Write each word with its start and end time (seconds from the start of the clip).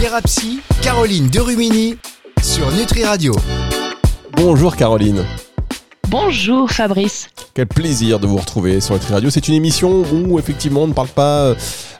Thérapie, 0.00 0.60
Caroline 0.80 1.28
Derumini 1.28 1.96
sur 2.42 2.72
Nutri 2.72 3.04
Radio. 3.04 3.34
Bonjour 4.32 4.76
Caroline. 4.76 5.26
Bonjour 6.08 6.70
Fabrice. 6.70 7.28
Quel 7.52 7.66
plaisir 7.66 8.18
de 8.18 8.26
vous 8.26 8.38
retrouver 8.38 8.80
sur 8.80 8.94
Nutri 8.94 9.12
Radio. 9.12 9.28
C'est 9.28 9.46
une 9.48 9.54
émission 9.54 10.04
où 10.10 10.38
effectivement 10.38 10.84
on 10.84 10.86
ne 10.86 10.94
parle 10.94 11.08
pas 11.08 11.54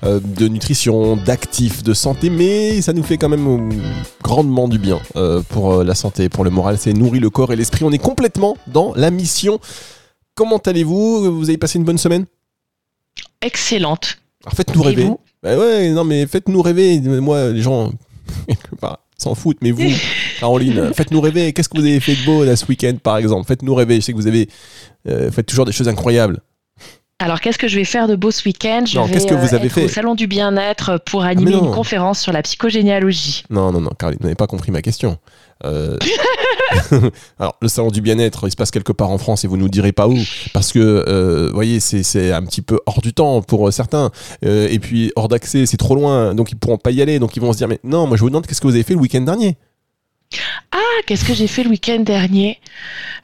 euh, 0.04 0.20
de 0.24 0.48
nutrition, 0.48 1.16
d'actifs, 1.16 1.82
de 1.82 1.92
santé, 1.92 2.30
mais 2.30 2.80
ça 2.80 2.94
nous 2.94 3.02
fait 3.02 3.18
quand 3.18 3.28
même 3.28 3.46
euh, 3.46 3.76
grandement 4.22 4.66
du 4.66 4.78
bien 4.78 4.98
euh, 5.16 5.42
pour 5.50 5.84
la 5.84 5.94
santé, 5.94 6.30
pour 6.30 6.44
le 6.44 6.48
moral. 6.48 6.78
C'est 6.78 6.94
nourrit 6.94 7.20
le 7.20 7.28
corps 7.28 7.52
et 7.52 7.56
l'esprit. 7.56 7.84
On 7.84 7.92
est 7.92 7.98
complètement 7.98 8.56
dans 8.66 8.94
la 8.96 9.10
mission. 9.10 9.60
Comment 10.38 10.58
allez-vous? 10.58 11.36
Vous 11.36 11.48
avez 11.48 11.58
passé 11.58 11.80
une 11.80 11.84
bonne 11.84 11.98
semaine? 11.98 12.24
Excellente. 13.42 14.18
Alors 14.44 14.54
faites-nous 14.54 14.82
rêver. 14.82 15.10
Bah 15.42 15.58
ouais, 15.58 15.90
non 15.90 16.04
mais 16.04 16.28
faites-nous 16.28 16.62
rêver. 16.62 17.00
Moi, 17.00 17.50
les 17.50 17.60
gens 17.60 17.90
s'en 19.18 19.34
foutent, 19.34 19.58
mais 19.62 19.72
vous, 19.72 19.90
Caroline, 20.40 20.94
faites-nous 20.94 21.20
rêver. 21.20 21.52
Qu'est-ce 21.52 21.68
que 21.68 21.76
vous 21.76 21.84
avez 21.84 21.98
fait 21.98 22.14
de 22.14 22.24
beau 22.24 22.44
là 22.44 22.54
ce 22.54 22.66
week-end, 22.66 22.94
par 23.02 23.16
exemple? 23.16 23.48
Faites-nous 23.48 23.74
rêver. 23.74 23.96
Je 23.96 24.00
sais 24.02 24.12
que 24.12 24.16
vous 24.16 24.28
avez 24.28 24.48
euh, 25.08 25.32
faites 25.32 25.46
toujours 25.46 25.64
des 25.64 25.72
choses 25.72 25.88
incroyables. 25.88 26.40
Alors, 27.18 27.40
qu'est-ce 27.40 27.58
que 27.58 27.66
je 27.66 27.74
vais 27.74 27.84
faire 27.84 28.06
de 28.06 28.14
beau 28.14 28.30
ce 28.30 28.44
week-end? 28.44 28.84
Je 28.86 28.96
vais 28.96 29.26
que 29.26 29.34
vous 29.34 29.54
avez 29.56 29.66
être 29.66 29.72
fait? 29.72 29.84
Au 29.86 29.88
Salon 29.88 30.14
du 30.14 30.28
Bien-être 30.28 31.02
pour 31.04 31.24
Ah, 31.24 31.28
animer 31.30 31.50
une 31.54 31.72
conférence 31.72 32.20
sur 32.20 32.30
la 32.30 32.42
psychogénéalogie. 32.42 33.42
Non, 33.50 33.72
non, 33.72 33.80
non, 33.80 33.90
Caroline, 33.98 34.18
vous 34.20 34.26
n'avez 34.26 34.36
pas 34.36 34.46
compris 34.46 34.70
ma 34.70 34.82
question. 34.82 35.18
Euh, 35.64 35.98
Alors, 37.38 37.56
le 37.60 37.68
salon 37.68 37.90
du 37.90 38.00
bien-être, 38.00 38.46
il 38.46 38.50
se 38.50 38.56
passe 38.56 38.70
quelque 38.70 38.92
part 38.92 39.10
en 39.10 39.18
France 39.18 39.44
et 39.44 39.48
vous 39.48 39.56
nous 39.56 39.68
direz 39.68 39.92
pas 39.92 40.08
où. 40.08 40.16
Parce 40.52 40.72
que, 40.72 40.78
euh, 40.78 41.48
vous 41.48 41.54
voyez, 41.54 41.80
c'est 41.80 42.32
un 42.32 42.42
petit 42.42 42.62
peu 42.62 42.78
hors 42.86 43.00
du 43.00 43.12
temps 43.12 43.42
pour 43.42 43.72
certains. 43.72 44.10
et 44.42 44.78
puis, 44.78 45.12
hors 45.16 45.28
d'accès, 45.28 45.66
c'est 45.66 45.76
trop 45.76 45.94
loin. 45.94 46.34
Donc, 46.34 46.52
ils 46.52 46.56
pourront 46.56 46.78
pas 46.78 46.90
y 46.90 47.02
aller. 47.02 47.18
Donc, 47.18 47.36
ils 47.36 47.40
vont 47.40 47.52
se 47.52 47.58
dire, 47.58 47.68
mais 47.68 47.80
non, 47.84 48.06
moi, 48.06 48.16
je 48.16 48.22
vous 48.22 48.30
demande, 48.30 48.46
qu'est-ce 48.46 48.60
que 48.60 48.66
vous 48.66 48.74
avez 48.74 48.82
fait 48.82 48.94
le 48.94 49.00
week-end 49.00 49.20
dernier? 49.20 49.56
Ah, 50.72 50.78
qu'est-ce 51.06 51.24
que 51.24 51.32
j'ai 51.32 51.46
fait 51.46 51.62
le 51.64 51.70
week-end 51.70 52.00
dernier? 52.00 52.58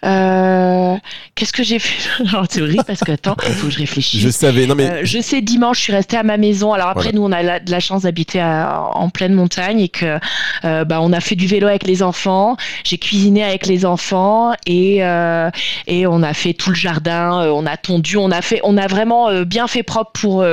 Euh, 0.05 0.97
Qu'est-ce 1.35 1.53
que 1.53 1.63
j'ai 1.63 1.79
fait? 1.79 2.09
C'est 2.51 2.63
horrible 2.63 2.85
parce 2.87 3.01
que, 3.01 3.13
attends, 3.13 3.37
il 3.47 3.53
faut 3.55 3.67
que 3.67 3.73
je 3.73 3.79
réfléchisse. 3.79 4.21
Je 4.21 4.29
savais, 4.31 4.67
non 4.67 4.75
mais. 4.75 4.89
Euh, 4.91 5.01
je 5.05 5.21
sais, 5.21 5.41
dimanche, 5.43 5.79
je 5.79 5.83
suis 5.83 5.93
restée 5.93 6.17
à 6.17 6.23
ma 6.23 6.37
maison. 6.37 6.73
Alors 6.73 6.89
après, 6.89 7.13
nous, 7.13 7.23
on 7.23 7.33
a 7.33 7.61
de 7.61 7.71
la 7.71 7.81
chance 7.81 8.03
d'habiter 8.03 8.43
en 8.43 9.09
pleine 9.11 9.35
montagne 9.35 9.81
et 9.81 9.89
que 9.89 10.19
euh, 10.65 10.85
bah, 10.85 11.01
on 11.03 11.13
a 11.13 11.21
fait 11.21 11.35
du 11.37 11.47
vélo 11.47 11.67
avec 11.67 11.87
les 11.87 12.03
enfants. 12.03 12.57
J'ai 12.85 12.99
cuisiné 12.99 13.45
avec 13.45 13.67
les 13.67 13.85
enfants 13.85 14.53
et, 14.67 14.99
et 15.87 16.07
on 16.07 16.23
a 16.23 16.35
fait 16.35 16.55
tout 16.55 16.71
le 16.71 16.77
jardin. 16.77 17.47
on 17.53 17.67
a 17.67 17.77
tondu, 17.77 18.17
on 18.17 18.31
a 18.31 18.41
fait, 18.41 18.61
on 18.65 18.77
a 18.79 18.87
vraiment 18.87 19.43
bien 19.43 19.67
fait 19.67 19.83
propre 19.83 20.13
pour, 20.15 20.45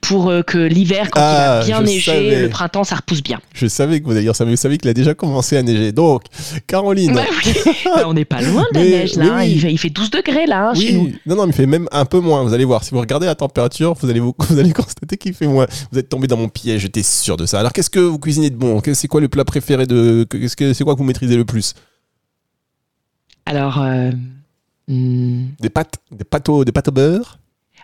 pour 0.00 0.32
que 0.46 0.58
l'hiver, 0.58 1.08
quand 1.10 1.20
il 1.20 1.24
Ah, 1.24 1.58
va 1.60 1.64
bien 1.64 1.82
neiger, 1.82 2.42
le 2.42 2.48
printemps, 2.48 2.84
ça 2.84 2.96
repousse 2.96 3.22
bien. 3.22 3.40
Je 3.54 3.66
savais 3.66 4.00
que 4.00 4.04
vous 4.04 4.14
d'ailleurs, 4.14 4.34
vous 4.38 4.56
savez 4.56 4.78
qu'il 4.78 4.90
a 4.90 4.94
déjà 4.94 5.14
commencé 5.14 5.56
à 5.56 5.62
neiger. 5.62 5.79
Donc, 5.92 6.22
Caroline. 6.66 7.14
Bah 7.14 7.22
oui. 7.44 7.52
Bah, 7.84 8.04
on 8.06 8.14
n'est 8.14 8.24
pas 8.24 8.40
loin 8.42 8.64
de 8.72 8.78
la 8.78 8.84
Mais- 8.84 8.90
neige 8.90 9.16
là. 9.16 9.36
oui. 9.38 9.52
il, 9.52 9.60
fait, 9.60 9.72
il 9.72 9.78
fait 9.78 9.90
12 9.90 10.10
degrés 10.10 10.46
là 10.46 10.70
hein, 10.70 10.74
chez 10.74 10.92
nous. 10.92 11.12
Non, 11.26 11.36
non, 11.36 11.44
mais 11.46 11.50
il 11.52 11.54
fait 11.56 11.66
même 11.66 11.88
un 11.92 12.04
peu 12.04 12.20
moins. 12.20 12.42
Vous 12.44 12.52
allez 12.54 12.64
voir, 12.64 12.84
si 12.84 12.90
vous 12.92 13.00
regardez 13.00 13.26
la 13.26 13.34
température, 13.34 13.94
vous 13.94 14.08
allez, 14.10 14.20
vous, 14.20 14.34
vous 14.48 14.58
allez 14.58 14.72
constater 14.72 15.16
qu'il 15.16 15.34
fait 15.34 15.46
moins. 15.46 15.66
Vous 15.90 15.98
êtes 15.98 16.08
tombé 16.08 16.26
dans 16.26 16.36
mon 16.36 16.48
piège, 16.48 16.82
j'étais 16.82 17.02
sûr 17.02 17.36
de 17.36 17.46
ça. 17.46 17.58
Alors, 17.60 17.72
qu'est-ce 17.72 17.90
que 17.90 18.00
vous 18.00 18.18
cuisinez 18.18 18.50
de 18.50 18.56
bon? 18.56 18.80
C'est 18.94 19.08
quoi 19.08 19.20
le 19.20 19.28
plat 19.28 19.44
préféré 19.44 19.86
de. 19.86 20.26
Qu'est-ce 20.30 20.56
que 20.56 20.72
c'est 20.72 20.84
quoi 20.84 20.94
que 20.94 20.98
vous 20.98 21.04
maîtrisez 21.04 21.36
le 21.36 21.44
plus? 21.44 21.74
Alors, 23.46 23.80
euh, 23.82 24.10
hmm, 24.88 25.46
Des 25.60 25.70
pâtes, 25.70 25.94
des 26.12 26.24
pâtes 26.24 26.48
au, 26.48 26.64
des 26.64 26.72
pâtes 26.72 26.88
au 26.88 26.92
beurre? 26.92 27.38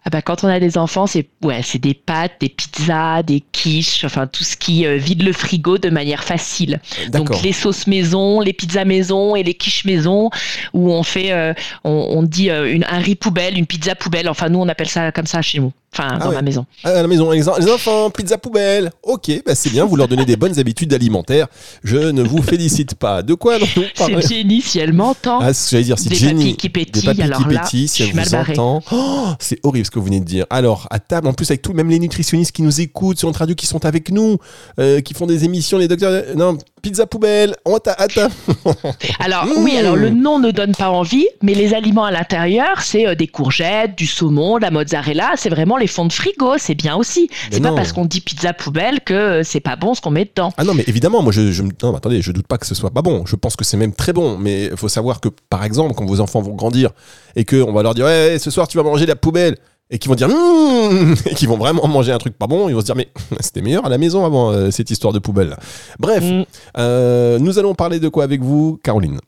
Ah 0.06 0.10
bah, 0.10 0.22
quand 0.22 0.44
on 0.44 0.48
a 0.48 0.60
des 0.60 0.78
enfants, 0.78 1.08
c'est 1.08 1.26
ouais, 1.42 1.62
c'est 1.64 1.80
des 1.80 1.92
pâtes, 1.92 2.34
des 2.38 2.48
pizzas, 2.48 3.24
des 3.24 3.42
quiches, 3.50 4.04
enfin 4.04 4.28
tout 4.28 4.44
ce 4.44 4.56
qui 4.56 4.86
euh, 4.86 4.98
vide 4.98 5.24
le 5.24 5.32
frigo 5.32 5.78
de 5.78 5.90
manière 5.90 6.22
facile. 6.22 6.80
D'accord. 7.08 7.36
Donc 7.36 7.42
les 7.42 7.52
sauces 7.52 7.89
maison, 7.89 8.40
les 8.40 8.52
pizzas 8.52 8.84
maison 8.84 9.34
et 9.34 9.42
les 9.42 9.55
quiches 9.55 9.84
maison, 9.84 10.30
où 10.72 10.92
on 10.92 11.02
fait, 11.02 11.33
euh, 11.33 11.55
on, 11.83 11.90
on 11.90 12.22
dit 12.22 12.50
euh, 12.50 12.72
une, 12.72 12.84
un 12.84 12.98
riz 12.98 13.16
poubelle, 13.16 13.58
une 13.58 13.66
pizza 13.66 13.96
poubelle. 13.96 14.28
Enfin 14.28 14.48
nous 14.48 14.61
on 14.61 14.68
appelle 14.68 14.89
ça 14.89 15.11
comme 15.11 15.27
ça 15.27 15.42
chez 15.42 15.58
nous. 15.58 15.72
Enfin 15.98 16.08
Ah 16.12 16.18
dans 16.24 16.29
ouais. 16.29 16.34
ma 16.34 16.42
maison. 16.42 16.67
Ah, 16.84 16.90
à 16.90 17.02
la 17.02 17.08
maison, 17.08 17.30
les, 17.30 17.48
en- 17.48 17.57
les 17.57 17.70
enfants, 17.70 18.11
pizza 18.11 18.36
poubelle. 18.39 18.90
Ok, 19.02 19.30
bah 19.46 19.55
c'est 19.55 19.70
bien, 19.70 19.84
vous 19.84 19.96
leur 19.96 20.08
donnez 20.08 20.24
des 20.27 20.36
bonnes 20.36 20.58
habitudes 20.58 20.92
alimentaires. 20.92 21.46
Je 21.84 21.96
ne 21.96 22.23
vous 22.23 22.42
félicite 22.42 22.95
pas. 22.95 23.23
De 23.23 23.34
quoi 23.34 23.55
allons-nous 23.55 23.84
parler 23.96 24.20
C'est 24.62 24.79
elle 24.79 24.92
m'entend. 24.92 25.39
Ah, 25.40 25.55
ce 25.55 25.64
que 25.64 25.70
j'allais 25.73 25.84
dire, 25.84 25.98
si 25.98 26.08
Des 26.08 26.14
Jenny. 26.17 26.55
papilles 26.55 26.57
qui 26.57 26.67
Des 26.68 26.73
pétillent, 26.73 27.02
papilles 27.07 27.23
alors 27.23 27.48
qui 27.48 27.55
là, 27.55 27.64
si 27.86 28.02
elle 28.02 28.12
vous 28.12 28.34
entend. 28.34 28.83
Oh, 28.92 29.29
c'est 29.39 29.58
horrible 29.64 29.86
ce 29.86 29.90
que 29.90 29.98
vous 29.98 30.05
venez 30.07 30.20
de 30.20 30.24
dire. 30.27 30.45
Alors, 30.51 30.86
à 30.90 30.98
table, 30.98 31.29
en 31.29 31.33
plus, 31.33 31.51
avec 31.51 31.62
tout, 31.62 31.73
même 31.73 31.89
les 31.89 31.98
nutritionnistes 31.98 32.52
qui 32.52 32.63
nous 32.63 32.80
écoutent 32.80 33.18
sur 33.18 33.28
notre 33.28 33.39
radio, 33.40 33.55
qui 33.55 33.67
sont 33.67 33.84
avec 33.86 34.11
nous, 34.11 34.36
euh, 34.78 35.01
qui 35.01 35.14
font 35.14 35.27
des 35.27 35.45
émissions, 35.45 35.78
les 35.78 35.89
docteurs. 35.89 36.11
euh, 36.13 36.34
Non, 36.34 36.58
pizza 36.86 37.05
poubelle, 37.05 37.57
on 37.64 37.79
t'a 37.79 37.95
table. 37.95 38.33
Alors 39.19 39.47
Mmh. 39.47 39.64
oui, 39.64 39.77
alors 39.77 39.97
le 39.97 40.11
nom 40.11 40.39
ne 40.39 40.51
donne 40.51 40.73
pas 40.74 40.91
envie, 40.91 41.27
mais 41.42 41.55
les 41.55 41.74
aliments 41.74 42.05
à 42.05 42.11
l'intérieur, 42.11 42.80
c'est 42.80 43.07
euh, 43.07 43.14
des 43.14 43.27
courgettes, 43.27 43.97
du 43.97 44.07
saumon, 44.07 44.57
de 44.58 44.63
la 44.63 44.70
mozzarella, 44.70 45.33
c'est 45.36 45.48
vraiment 45.48 45.77
les 45.77 45.86
fonds 45.86 46.07
de 46.07 46.13
frigo, 46.13 46.55
c'est 46.58 46.75
bien 46.75 46.96
aussi. 46.96 47.29
C'est 47.51 47.61
pas 47.61 47.73
parce 47.73 47.92
qu'on 47.92 48.05
dit 48.05 48.20
pizza 48.20 48.52
poubelle 48.52 49.01
que 49.01 49.14
euh, 49.14 49.42
c'est 49.42 49.61
pas 49.61 49.77
bon 49.77 49.95
ce 49.95 50.01
qu'on 50.01 50.11
met 50.11 50.25
dedans. 50.25 50.52
Ah 50.57 50.64
non, 50.64 50.75
mais 50.75 50.85
évidemment, 50.86 51.23
moi, 51.23 51.33
je, 51.33 51.51
je 51.51 51.63
non, 51.83 51.96
attendez, 51.96 52.23
je 52.23 52.33
doute 52.33 52.46
pas 52.46 52.58
que 52.58 52.67
ce 52.67 52.75
soit 52.75 52.91
pas 52.91 53.02
bon. 53.02 53.27
Je 53.27 53.35
pense 53.36 53.57
que 53.57 53.64
c'est 53.64 53.77
même 53.77 53.92
très 53.92 54.13
bon. 54.13 54.39
Mais 54.39 54.67
il 54.67 54.77
faut 54.77 54.89
savoir 54.89 55.20
que, 55.20 55.29
par 55.51 55.64
exemple, 55.64 55.95
quand 55.95 56.07
vos 56.07 56.20
enfants 56.20 56.41
vont 56.41 56.55
grandir 56.55 56.91
et 57.35 57.45
qu'on 57.45 57.73
va 57.73 57.83
leur 57.83 57.95
dire, 57.95 58.05
ouais, 58.05 58.39
ce 58.39 58.51
soir, 58.51 58.69
tu 58.69 58.77
vas 58.79 58.85
manger 58.85 59.07
de 59.07 59.11
la 59.11 59.17
poubelle. 59.17 59.57
Et 59.91 59.98
qu'ils 59.98 60.08
vont 60.08 60.14
dire, 60.17 60.29
Mmh 60.29 61.14
et 61.27 61.35
qu'ils 61.35 61.48
vont 61.48 61.57
vraiment 61.58 61.86
manger 61.86 62.11
un 62.13 62.19
truc 62.19 62.36
pas 62.36 62.47
bon, 62.48 62.69
ils 62.69 62.74
vont 62.74 62.80
se 62.80 62.86
dire, 62.86 62.97
mais 62.97 63.08
c'était 63.41 63.63
meilleur 63.63 63.86
à 63.86 63.89
la 63.89 63.98
maison 63.98 64.24
avant 64.27 64.51
euh, 64.51 64.70
cette 64.70 64.91
histoire 64.91 65.13
de 65.13 65.19
poubelle. 65.20 65.57
Bref, 65.98 66.24
Mm. 66.24 66.45
euh, 66.79 67.39
nous 67.39 67.58
allons 67.58 67.74
parler 67.74 68.01
de 68.01 68.08
quoi 68.08 68.25
avec 68.25 68.41
vous, 68.42 68.80
Caroline? 68.83 69.20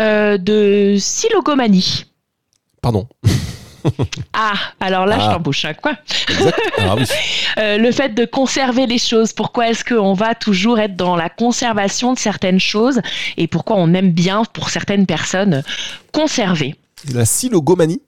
Euh, 0.00 0.38
de 0.38 0.96
silogomanie. 0.98 2.06
Pardon. 2.82 3.06
Ah, 4.32 4.54
alors 4.80 5.06
là, 5.06 5.16
Ah. 5.16 5.24
je 5.28 5.34
t'embauche 5.36 5.64
un 5.64 5.72
coin. 5.74 5.96
Exact. 6.28 6.58
Ah 6.78 6.96
oui. 6.98 7.04
Euh, 7.58 7.78
le 7.78 7.92
fait 7.92 8.08
de 8.08 8.24
conserver 8.24 8.84
les 8.88 8.98
choses. 8.98 9.32
Pourquoi 9.32 9.70
est-ce 9.70 9.84
qu'on 9.84 10.12
va 10.12 10.34
toujours 10.34 10.80
être 10.80 10.96
dans 10.96 11.14
la 11.14 11.28
conservation 11.28 12.12
de 12.12 12.18
certaines 12.18 12.58
choses 12.58 13.00
et 13.36 13.46
pourquoi 13.46 13.76
on 13.76 13.94
aime 13.94 14.10
bien, 14.10 14.42
pour 14.52 14.70
certaines 14.70 15.06
personnes, 15.06 15.62
conserver? 16.12 16.74
La 17.14 17.24
silogomanie? 17.24 18.00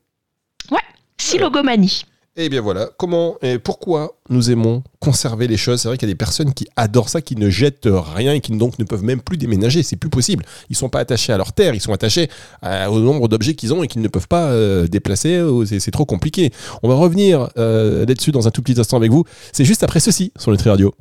Silogomanie. 1.19 2.05
Eh 2.41 2.49
bien 2.49 2.61
voilà, 2.61 2.89
comment 2.97 3.35
et 3.43 3.59
pourquoi 3.59 4.15
nous 4.31 4.49
aimons 4.53 4.85
conserver 5.01 5.49
les 5.49 5.57
choses? 5.57 5.81
C'est 5.81 5.89
vrai 5.89 5.99
qu'il 5.99 6.07
y 6.09 6.11
a 6.13 6.15
des 6.15 6.17
personnes 6.19 6.55
qui 6.55 6.69
adorent 6.77 7.09
ça, 7.09 7.21
qui 7.21 7.35
ne 7.35 7.51
jettent 7.51 7.89
rien 7.91 8.33
et 8.33 8.41
qui 8.41 8.53
donc 8.57 8.79
ne 8.79 8.85
peuvent 8.85 9.03
même 9.03 9.21
plus 9.21 9.37
déménager. 9.37 9.83
C'est 9.83 9.97
plus 9.97 10.09
possible. 10.09 10.45
Ils 10.71 10.77
sont 10.77 10.89
pas 10.89 11.01
attachés 11.01 11.33
à 11.33 11.37
leur 11.37 11.53
terre, 11.53 11.75
ils 11.75 11.81
sont 11.81 11.93
attachés 11.93 12.29
à- 12.63 12.93
au 12.93 13.01
nombre 13.01 13.27
d'objets 13.27 13.55
qu'ils 13.55 13.75
ont 13.75 13.83
et 13.83 13.89
qu'ils 13.89 14.03
ne 14.03 14.09
peuvent 14.09 14.29
pas 14.29 14.51
euh, 14.53 14.87
déplacer. 14.87 15.41
Oh, 15.41 15.67
C'est 15.67 15.81
c'est 15.81 15.91
trop 15.91 16.05
compliqué. 16.07 16.53
On 16.85 16.89
va 16.89 16.95
revenir 16.95 17.49
euh, 17.59 18.07
là-dessus 18.07 18.31
dans 18.31 18.47
un 18.47 18.53
tout 18.53 18.63
petit 18.63 18.79
instant 18.79 18.97
avec 18.99 19.11
vous. 19.11 19.25
C'est 19.53 19.65
juste 19.65 19.83
après 19.83 19.99
ceci 19.99 20.31
sur 20.39 20.53
Nutri 20.53 20.71
Radio. 20.71 20.95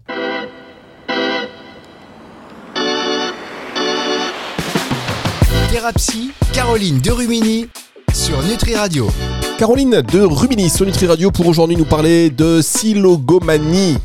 Thérapie, 5.69 6.31
Caroline 6.53 6.99
Derumini 6.99 7.67
sur 8.13 8.41
Nutri 8.43 8.75
Radio. 8.75 9.09
Caroline 9.57 10.01
de 10.01 10.19
Rubini 10.21 10.69
sur 10.69 10.85
Nutri 10.85 11.07
Radio 11.07 11.31
pour 11.31 11.47
aujourd'hui 11.47 11.75
nous 11.77 11.85
parler 11.85 12.29
de 12.29 12.61
silogomanie, 12.61 13.97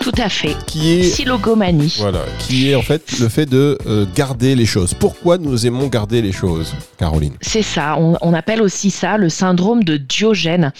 Tout 0.00 0.12
à 0.18 0.28
fait. 0.28 0.56
qui 0.66 0.92
est 0.92 1.02
Silogomanie. 1.02 1.96
Voilà, 1.98 2.20
qui 2.38 2.70
est 2.70 2.74
en 2.76 2.82
fait 2.82 3.18
le 3.18 3.28
fait 3.28 3.46
de 3.46 3.76
euh, 3.86 4.06
garder 4.14 4.54
les 4.54 4.66
choses. 4.66 4.94
Pourquoi 4.94 5.38
nous 5.38 5.66
aimons 5.66 5.88
garder 5.88 6.22
les 6.22 6.32
choses, 6.32 6.74
Caroline? 6.98 7.34
C'est 7.40 7.62
ça, 7.62 7.96
on, 7.98 8.16
on 8.20 8.32
appelle 8.34 8.62
aussi 8.62 8.90
ça 8.90 9.16
le 9.16 9.28
syndrome 9.28 9.82
de 9.82 9.96
Diogène. 9.96 10.72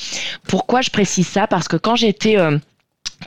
Pourquoi 0.47 0.81
je 0.81 0.91
précise 0.91 1.27
ça? 1.27 1.47
Parce 1.49 1.67
que 1.67 1.77
quand 1.77 1.97
j'étais 1.97 2.39
euh, 2.39 2.59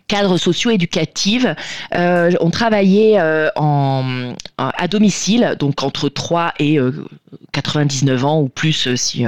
cadre 0.08 0.38
socio-éducative, 0.38 1.54
euh, 1.96 2.32
on 2.40 2.50
travaillait 2.50 3.20
euh, 3.20 3.50
en, 3.58 4.32
en- 4.58 4.70
à 4.78 4.88
domicile, 4.88 5.56
donc 5.60 5.84
entre 5.84 6.08
3 6.08 6.54
et 6.60 6.78
euh, 6.80 7.06
99 7.52 8.26
ans 8.26 8.42
ou 8.42 8.50
plus 8.50 8.94
si, 8.96 9.26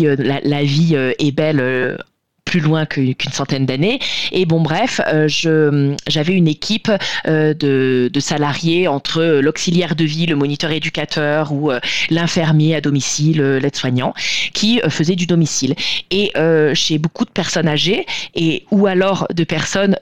euh, 0.00 0.16
la, 0.18 0.62
vie 0.62 0.94
euh, 0.94 1.12
est 1.18 1.32
belle. 1.32 1.60
euh, 1.60 1.96
plus 2.44 2.60
loin 2.60 2.86
qu'une 2.86 3.14
centaine 3.32 3.66
d'années. 3.66 3.98
Et 4.30 4.46
bon, 4.46 4.60
bref, 4.60 5.00
j'avais 5.26 6.32
une 6.32 6.46
équipe 6.46 6.92
de, 7.26 8.10
salariés 8.20 8.86
entre 8.86 9.40
l'auxiliaire 9.42 9.96
de 9.96 10.04
vie, 10.04 10.26
le 10.26 10.36
moniteur 10.36 10.70
éducateur 10.70 11.50
ou 11.50 11.72
l'infirmier 12.08 12.76
à 12.76 12.80
domicile, 12.80 13.42
l'aide-soignant, 13.42 14.14
qui 14.54 14.80
faisait 14.88 15.16
du 15.16 15.26
domicile. 15.26 15.74
Et 16.12 16.30
chez 16.74 16.98
beaucoup 16.98 17.24
de 17.24 17.30
personnes 17.30 17.66
âgées, 17.66 18.06
et 18.36 18.64
ou 18.70 18.86
alors 18.86 19.26
de 19.34 19.42
personnes 19.42 19.96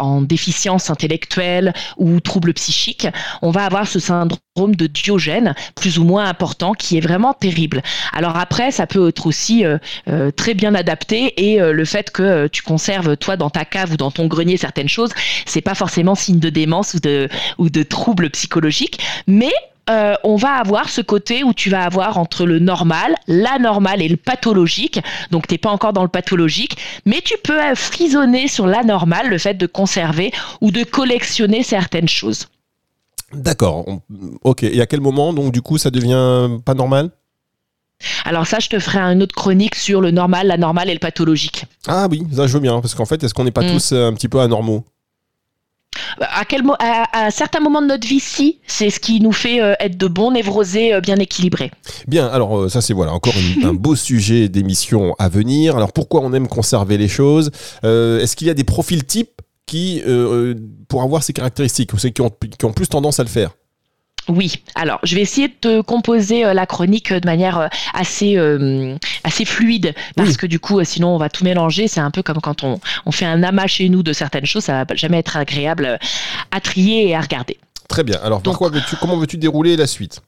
en 0.00 0.20
déficience 0.20 0.90
intellectuelle 0.90 1.72
ou 1.96 2.18
troubles 2.18 2.54
psychiques, 2.54 3.06
on 3.40 3.52
va 3.52 3.66
avoir 3.66 3.86
ce 3.86 4.00
syndrome 4.00 4.40
de 4.56 4.86
Diogène, 4.86 5.56
plus 5.74 5.98
ou 5.98 6.04
moins 6.04 6.26
important, 6.26 6.74
qui 6.74 6.96
est 6.96 7.00
vraiment 7.00 7.34
terrible. 7.34 7.82
Alors 8.12 8.36
après, 8.36 8.70
ça 8.70 8.86
peut 8.86 9.08
être 9.08 9.26
aussi 9.26 9.64
euh, 9.64 9.78
euh, 10.06 10.30
très 10.30 10.54
bien 10.54 10.76
adapté 10.76 11.34
et 11.36 11.60
euh, 11.60 11.72
le 11.72 11.84
fait 11.84 12.12
que 12.12 12.46
tu 12.46 12.62
conserves 12.62 13.16
toi 13.16 13.36
dans 13.36 13.50
ta 13.50 13.64
cave 13.64 13.94
ou 13.94 13.96
dans 13.96 14.12
ton 14.12 14.28
grenier 14.28 14.56
certaines 14.56 14.88
choses, 14.88 15.10
c'est 15.44 15.60
pas 15.60 15.74
forcément 15.74 16.14
signe 16.14 16.38
de 16.38 16.50
démence 16.50 16.94
ou 16.94 17.00
de 17.00 17.28
ou 17.58 17.68
de 17.68 17.82
troubles 17.82 18.30
psychologiques, 18.30 19.00
mais 19.26 19.52
on 20.22 20.36
va 20.36 20.52
avoir 20.52 20.88
ce 20.88 21.02
côté 21.02 21.42
où 21.42 21.52
tu 21.52 21.68
vas 21.68 21.82
avoir 21.82 22.16
entre 22.16 22.46
le 22.46 22.58
normal, 22.58 23.14
la 23.26 23.58
normale 23.58 24.00
et 24.00 24.08
le 24.08 24.16
pathologique. 24.16 25.00
Donc, 25.30 25.46
tu 25.46 25.54
n'es 25.54 25.58
pas 25.58 25.68
encore 25.68 25.92
dans 25.92 26.04
le 26.04 26.08
pathologique, 26.08 26.78
mais 27.04 27.20
tu 27.22 27.34
peux 27.42 27.60
frissonner 27.74 28.48
sur 28.48 28.66
la 28.66 28.82
normale, 28.82 29.28
le 29.28 29.36
fait 29.36 29.54
de 29.54 29.66
conserver 29.66 30.32
ou 30.62 30.70
de 30.70 30.84
collectionner 30.84 31.62
certaines 31.62 32.08
choses. 32.08 32.46
D'accord. 33.34 33.84
Ok. 34.42 34.62
Et 34.62 34.80
à 34.80 34.86
quel 34.86 35.00
moment, 35.00 35.32
donc, 35.32 35.52
du 35.52 35.62
coup, 35.62 35.78
ça 35.78 35.90
devient 35.90 36.48
pas 36.64 36.74
normal? 36.74 37.10
Alors 38.24 38.46
ça, 38.46 38.58
je 38.58 38.68
te 38.68 38.78
ferai 38.78 38.98
une 38.98 39.22
autre 39.22 39.34
chronique 39.34 39.74
sur 39.74 40.00
le 40.00 40.10
normal, 40.10 40.46
la 40.46 40.56
normale 40.56 40.90
et 40.90 40.94
le 40.94 40.98
pathologique. 40.98 41.66
Ah 41.86 42.06
oui, 42.10 42.22
ça 42.34 42.46
je 42.46 42.52
veux 42.52 42.60
bien, 42.60 42.80
parce 42.80 42.94
qu'en 42.94 43.06
fait, 43.06 43.22
est-ce 43.22 43.34
qu'on 43.34 43.44
n'est 43.44 43.50
pas 43.50 43.62
mm. 43.62 43.72
tous 43.72 43.92
euh, 43.92 44.08
un 44.08 44.12
petit 44.12 44.28
peu 44.28 44.40
anormaux? 44.40 44.84
À, 46.20 46.44
quel 46.44 46.62
à, 46.80 47.30
certains 47.30 47.60
moments 47.60 47.80
de 47.80 47.86
notre 47.86 48.06
vie, 48.06 48.18
si, 48.18 48.58
c'est 48.66 48.90
ce 48.90 48.98
qui 48.98 49.20
nous 49.20 49.32
fait 49.32 49.60
euh, 49.60 49.74
être 49.78 49.96
de 49.96 50.08
bons 50.08 50.32
névrosés 50.32 50.92
euh, 50.92 51.00
bien 51.00 51.16
équilibrés. 51.16 51.70
Bien, 52.08 52.26
alors 52.26 52.68
ça 52.68 52.80
c'est 52.80 52.92
voilà 52.92 53.12
encore 53.12 53.34
un 53.62 53.74
beau 53.74 53.94
sujet 53.96 54.48
d'émission 54.48 55.14
à 55.20 55.28
venir. 55.28 55.76
Alors 55.76 55.92
pourquoi 55.92 56.20
on 56.20 56.32
aime 56.32 56.48
conserver 56.48 56.98
les 56.98 57.08
choses? 57.08 57.52
Est-ce 57.84 58.34
qu'il 58.34 58.48
y 58.48 58.50
a 58.50 58.54
des 58.54 58.64
profils 58.64 59.04
types 59.04 59.40
qui, 59.66 60.02
euh, 60.06 60.52
euh, 60.52 60.54
pour 60.88 61.02
avoir 61.02 61.22
ces 61.22 61.32
caractéristiques, 61.32 61.92
ou 61.92 61.98
ceux 61.98 62.10
qui 62.10 62.20
ont, 62.20 62.30
qui 62.30 62.64
ont 62.64 62.72
plus 62.72 62.88
tendance 62.88 63.20
à 63.20 63.22
le 63.22 63.28
faire 63.28 63.50
oui, 64.26 64.54
alors 64.74 65.00
je 65.02 65.16
vais 65.16 65.20
essayer 65.20 65.48
de 65.48 65.54
te 65.60 65.80
composer 65.82 66.46
euh, 66.46 66.54
la 66.54 66.64
chronique 66.64 67.12
de 67.12 67.26
manière 67.26 67.68
assez, 67.92 68.38
assez 69.22 69.44
fluide, 69.44 69.94
parce 70.16 70.38
que 70.38 70.46
du 70.46 70.58
coup, 70.58 70.82
sinon 70.82 71.08
on 71.08 71.18
va 71.18 71.28
tout 71.28 71.44
mélanger. 71.44 71.88
C'est 71.88 72.00
un 72.00 72.10
peu 72.10 72.22
comme 72.22 72.40
quand 72.40 72.64
on, 72.64 72.80
on, 73.04 73.12
fait 73.12 73.26
un 73.26 73.42
amas 73.42 73.66
chez 73.66 73.90
nous 73.90 74.02
de 74.02 74.14
certaines 74.14 74.46
choses, 74.46 74.64
ça 74.64 74.84
va 74.84 74.94
jamais 74.94 75.18
être 75.18 75.36
agréable 75.36 75.98
à 76.52 76.60
trier 76.62 77.06
et 77.06 77.14
à 77.14 77.20
regarder. 77.20 77.58
Très 77.86 78.02
bien, 78.02 78.18
alors 78.22 78.40
veux 78.42 78.52
comment 78.98 79.18
veux-tu 79.18 79.36
dérouler 79.36 79.76
la 79.76 79.86
suite? 79.86 80.22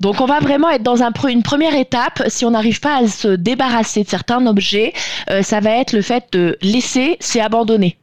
Donc 0.00 0.22
on 0.22 0.26
va 0.26 0.40
vraiment 0.40 0.70
être 0.70 0.82
dans 0.82 1.02
un, 1.02 1.12
une 1.28 1.42
première 1.42 1.74
étape. 1.74 2.22
Si 2.28 2.46
on 2.46 2.52
n'arrive 2.52 2.80
pas 2.80 3.02
à 3.02 3.06
se 3.06 3.28
débarrasser 3.28 4.02
de 4.02 4.08
certains 4.08 4.46
objets, 4.46 4.94
ça 5.42 5.60
va 5.60 5.72
être 5.72 5.92
le 5.92 6.00
fait 6.00 6.24
de 6.32 6.56
laisser, 6.62 7.18
c'est 7.20 7.42
abandonner. 7.42 7.98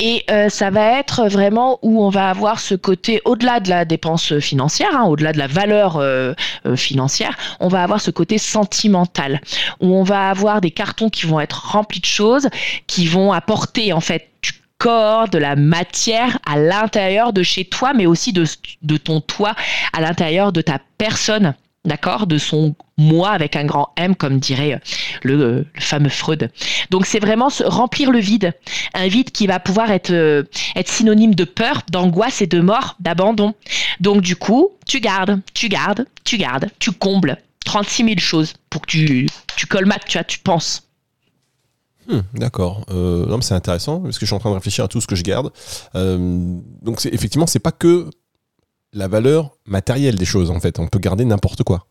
Et 0.00 0.24
euh, 0.30 0.48
ça 0.48 0.70
va 0.70 0.98
être 0.98 1.28
vraiment 1.28 1.78
où 1.82 2.02
on 2.02 2.08
va 2.08 2.30
avoir 2.30 2.60
ce 2.60 2.74
côté, 2.74 3.20
au-delà 3.24 3.60
de 3.60 3.68
la 3.70 3.84
dépense 3.84 4.38
financière, 4.38 4.90
hein, 4.94 5.04
au-delà 5.04 5.32
de 5.32 5.38
la 5.38 5.46
valeur 5.46 5.96
euh, 5.96 6.34
euh, 6.66 6.76
financière, 6.76 7.36
on 7.60 7.68
va 7.68 7.82
avoir 7.82 8.00
ce 8.00 8.10
côté 8.10 8.38
sentimental, 8.38 9.40
où 9.80 9.94
on 9.94 10.02
va 10.02 10.30
avoir 10.30 10.60
des 10.60 10.70
cartons 10.70 11.10
qui 11.10 11.26
vont 11.26 11.40
être 11.40 11.72
remplis 11.72 12.00
de 12.00 12.06
choses, 12.06 12.48
qui 12.86 13.06
vont 13.06 13.32
apporter 13.32 13.92
en 13.92 14.00
fait 14.00 14.28
du 14.42 14.52
corps, 14.78 15.28
de 15.28 15.38
la 15.38 15.56
matière 15.56 16.38
à 16.44 16.58
l'intérieur 16.58 17.32
de 17.32 17.42
chez 17.42 17.64
toi, 17.64 17.94
mais 17.94 18.06
aussi 18.06 18.32
de, 18.32 18.44
de 18.82 18.96
ton 18.96 19.20
toit, 19.20 19.54
à 19.92 20.00
l'intérieur 20.00 20.52
de 20.52 20.60
ta 20.60 20.78
personne 20.98 21.54
d'accord, 21.84 22.26
de 22.26 22.38
son 22.38 22.74
moi 22.96 23.30
avec 23.30 23.56
un 23.56 23.64
grand 23.64 23.90
M, 23.96 24.14
comme 24.14 24.38
dirait 24.38 24.74
euh, 24.74 24.78
le, 25.22 25.66
fameux 25.78 26.08
Freud. 26.08 26.50
Donc 26.90 27.06
c'est 27.06 27.18
vraiment 27.18 27.48
remplir 27.64 28.10
le 28.10 28.18
vide, 28.18 28.52
un 28.94 29.08
vide 29.08 29.30
qui 29.30 29.46
va 29.46 29.60
pouvoir 29.60 29.90
être, 29.90 30.12
euh, 30.12 30.44
être 30.76 30.88
synonyme 30.88 31.34
de 31.34 31.44
peur, 31.44 31.82
d'angoisse 31.90 32.42
et 32.42 32.46
de 32.46 32.60
mort, 32.60 32.96
d'abandon. 33.00 33.54
Donc 34.00 34.22
du 34.22 34.36
coup, 34.36 34.70
tu 34.86 35.00
gardes, 35.00 35.40
tu 35.52 35.68
gardes, 35.68 36.06
tu 36.24 36.38
gardes, 36.38 36.70
tu 36.78 36.92
combles 36.92 37.38
36 37.64 38.04
000 38.04 38.18
choses 38.18 38.54
pour 38.70 38.82
que 38.82 38.90
tu, 38.90 39.28
tu 39.56 39.66
colmates, 39.66 40.04
tu 40.06 40.18
vois, 40.18 40.24
tu 40.24 40.38
penses. 40.38 40.82
Hmm, 42.06 42.20
d'accord. 42.34 42.84
Euh, 42.90 43.24
non, 43.26 43.40
c'est 43.40 43.54
intéressant 43.54 44.00
parce 44.00 44.18
que 44.18 44.26
je 44.26 44.26
suis 44.26 44.34
en 44.34 44.38
train 44.38 44.50
de 44.50 44.54
réfléchir 44.54 44.84
à 44.84 44.88
tout 44.88 45.00
ce 45.00 45.06
que 45.06 45.16
je 45.16 45.22
garde. 45.22 45.50
donc, 45.94 47.04
effectivement, 47.06 47.46
c'est 47.46 47.58
pas 47.58 47.72
que 47.72 48.10
la 48.94 49.08
valeur 49.08 49.50
matérielle 49.66 50.16
des 50.16 50.24
choses, 50.24 50.50
en 50.50 50.60
fait. 50.60 50.78
On 50.78 50.86
peut 50.86 51.00
garder 51.00 51.24
n'importe 51.24 51.64
quoi. 51.64 51.86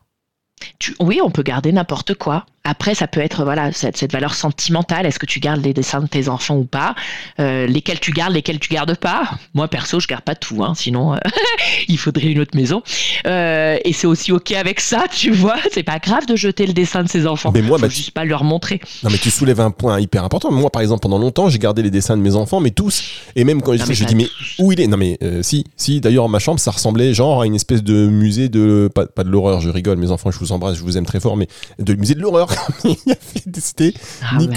Oui, 0.99 1.19
on 1.23 1.29
peut 1.29 1.43
garder 1.43 1.71
n'importe 1.71 2.13
quoi. 2.15 2.45
Après, 2.65 2.95
ça 2.95 3.07
peut 3.07 3.19
être 3.19 3.43
voilà 3.43 3.73
cette, 3.73 4.09
valeur 4.13 4.33
sentimentale. 4.33 5.05
Est-ce 5.05 5.19
que 5.19 5.25
tu 5.25 5.41
gardes 5.41 5.61
les 5.61 5.73
dessins 5.73 5.99
de 5.99 6.07
tes 6.07 6.29
enfants 6.29 6.55
ou 6.55 6.63
pas? 6.63 6.95
Euh, 7.41 7.67
Lesquels 7.67 7.99
tu 7.99 8.11
gardes, 8.11 8.31
lesquels 8.31 8.59
tu 8.59 8.73
gardes 8.73 8.95
pas? 8.95 9.31
Moi, 9.53 9.67
perso, 9.67 9.99
je 9.99 10.07
garde 10.07 10.23
pas 10.23 10.35
tout. 10.35 10.63
Hein, 10.63 10.73
sinon, 10.73 11.13
euh, 11.13 11.17
il 11.89 11.97
faudrait 11.97 12.27
une 12.27 12.39
autre 12.39 12.55
maison. 12.55 12.81
Euh, 13.27 13.77
et 13.83 13.91
c'est 13.91 14.07
aussi 14.07 14.31
ok 14.31 14.53
avec 14.53 14.79
ça, 14.79 15.07
tu 15.13 15.31
vois. 15.31 15.57
C'est 15.73 15.83
pas 15.83 15.99
grave 15.99 16.25
de 16.25 16.37
jeter 16.37 16.65
le 16.65 16.71
dessin 16.71 17.03
de 17.03 17.09
ses 17.09 17.27
enfants. 17.27 17.51
Mais 17.53 17.61
moi, 17.61 17.77
Faut 17.77 17.83
bah, 17.83 17.89
juste 17.89 18.11
pas 18.11 18.23
leur 18.23 18.45
montrer. 18.45 18.79
Non, 19.03 19.09
mais 19.09 19.17
tu 19.17 19.29
soulèves 19.29 19.59
un 19.59 19.71
point 19.71 19.99
hyper 19.99 20.23
important. 20.23 20.49
Moi, 20.49 20.69
par 20.69 20.81
exemple, 20.81 21.01
pendant 21.01 21.19
longtemps, 21.19 21.49
j'ai 21.49 21.59
gardé 21.59 21.81
les 21.81 21.91
dessins 21.91 22.15
de 22.15 22.21
mes 22.21 22.35
enfants, 22.35 22.61
mais 22.61 22.71
tous. 22.71 23.03
Et 23.35 23.43
même 23.43 23.61
quand 23.61 23.73
je, 23.73 23.91
je 23.91 24.05
dis 24.05 24.15
mais 24.15 24.27
où 24.59 24.71
il 24.71 24.79
est? 24.79 24.87
Non, 24.87 24.97
mais 24.97 25.19
si, 25.41 25.65
si. 25.75 25.99
D'ailleurs, 25.99 26.29
ma 26.29 26.39
chambre, 26.39 26.61
ça 26.61 26.71
ressemblait 26.71 27.13
genre 27.13 27.41
à 27.41 27.45
une 27.45 27.55
espèce 27.55 27.83
de 27.83 28.07
musée 28.07 28.47
de 28.47 28.89
pas, 28.93 29.05
pas 29.05 29.25
de 29.25 29.29
l'horreur. 29.29 29.59
Je 29.59 29.69
rigole, 29.69 29.97
mes 29.97 30.11
enfants, 30.11 30.31
je 30.31 30.39
vous 30.39 30.52
embrasse, 30.53 30.77
je 30.77 30.83
vous 30.83 30.97
aime 30.97 31.05
très 31.05 31.19
fort, 31.19 31.37
mais 31.37 31.47
de 31.79 31.93
musée 31.95 32.15
de 32.15 32.21
l'horreur. 32.21 32.49
il 32.83 33.11
a 33.11 33.15
fait 33.15 33.43
c'était 33.59 33.93
ah 34.21 34.37
ni, 34.37 34.47
bah 34.47 34.55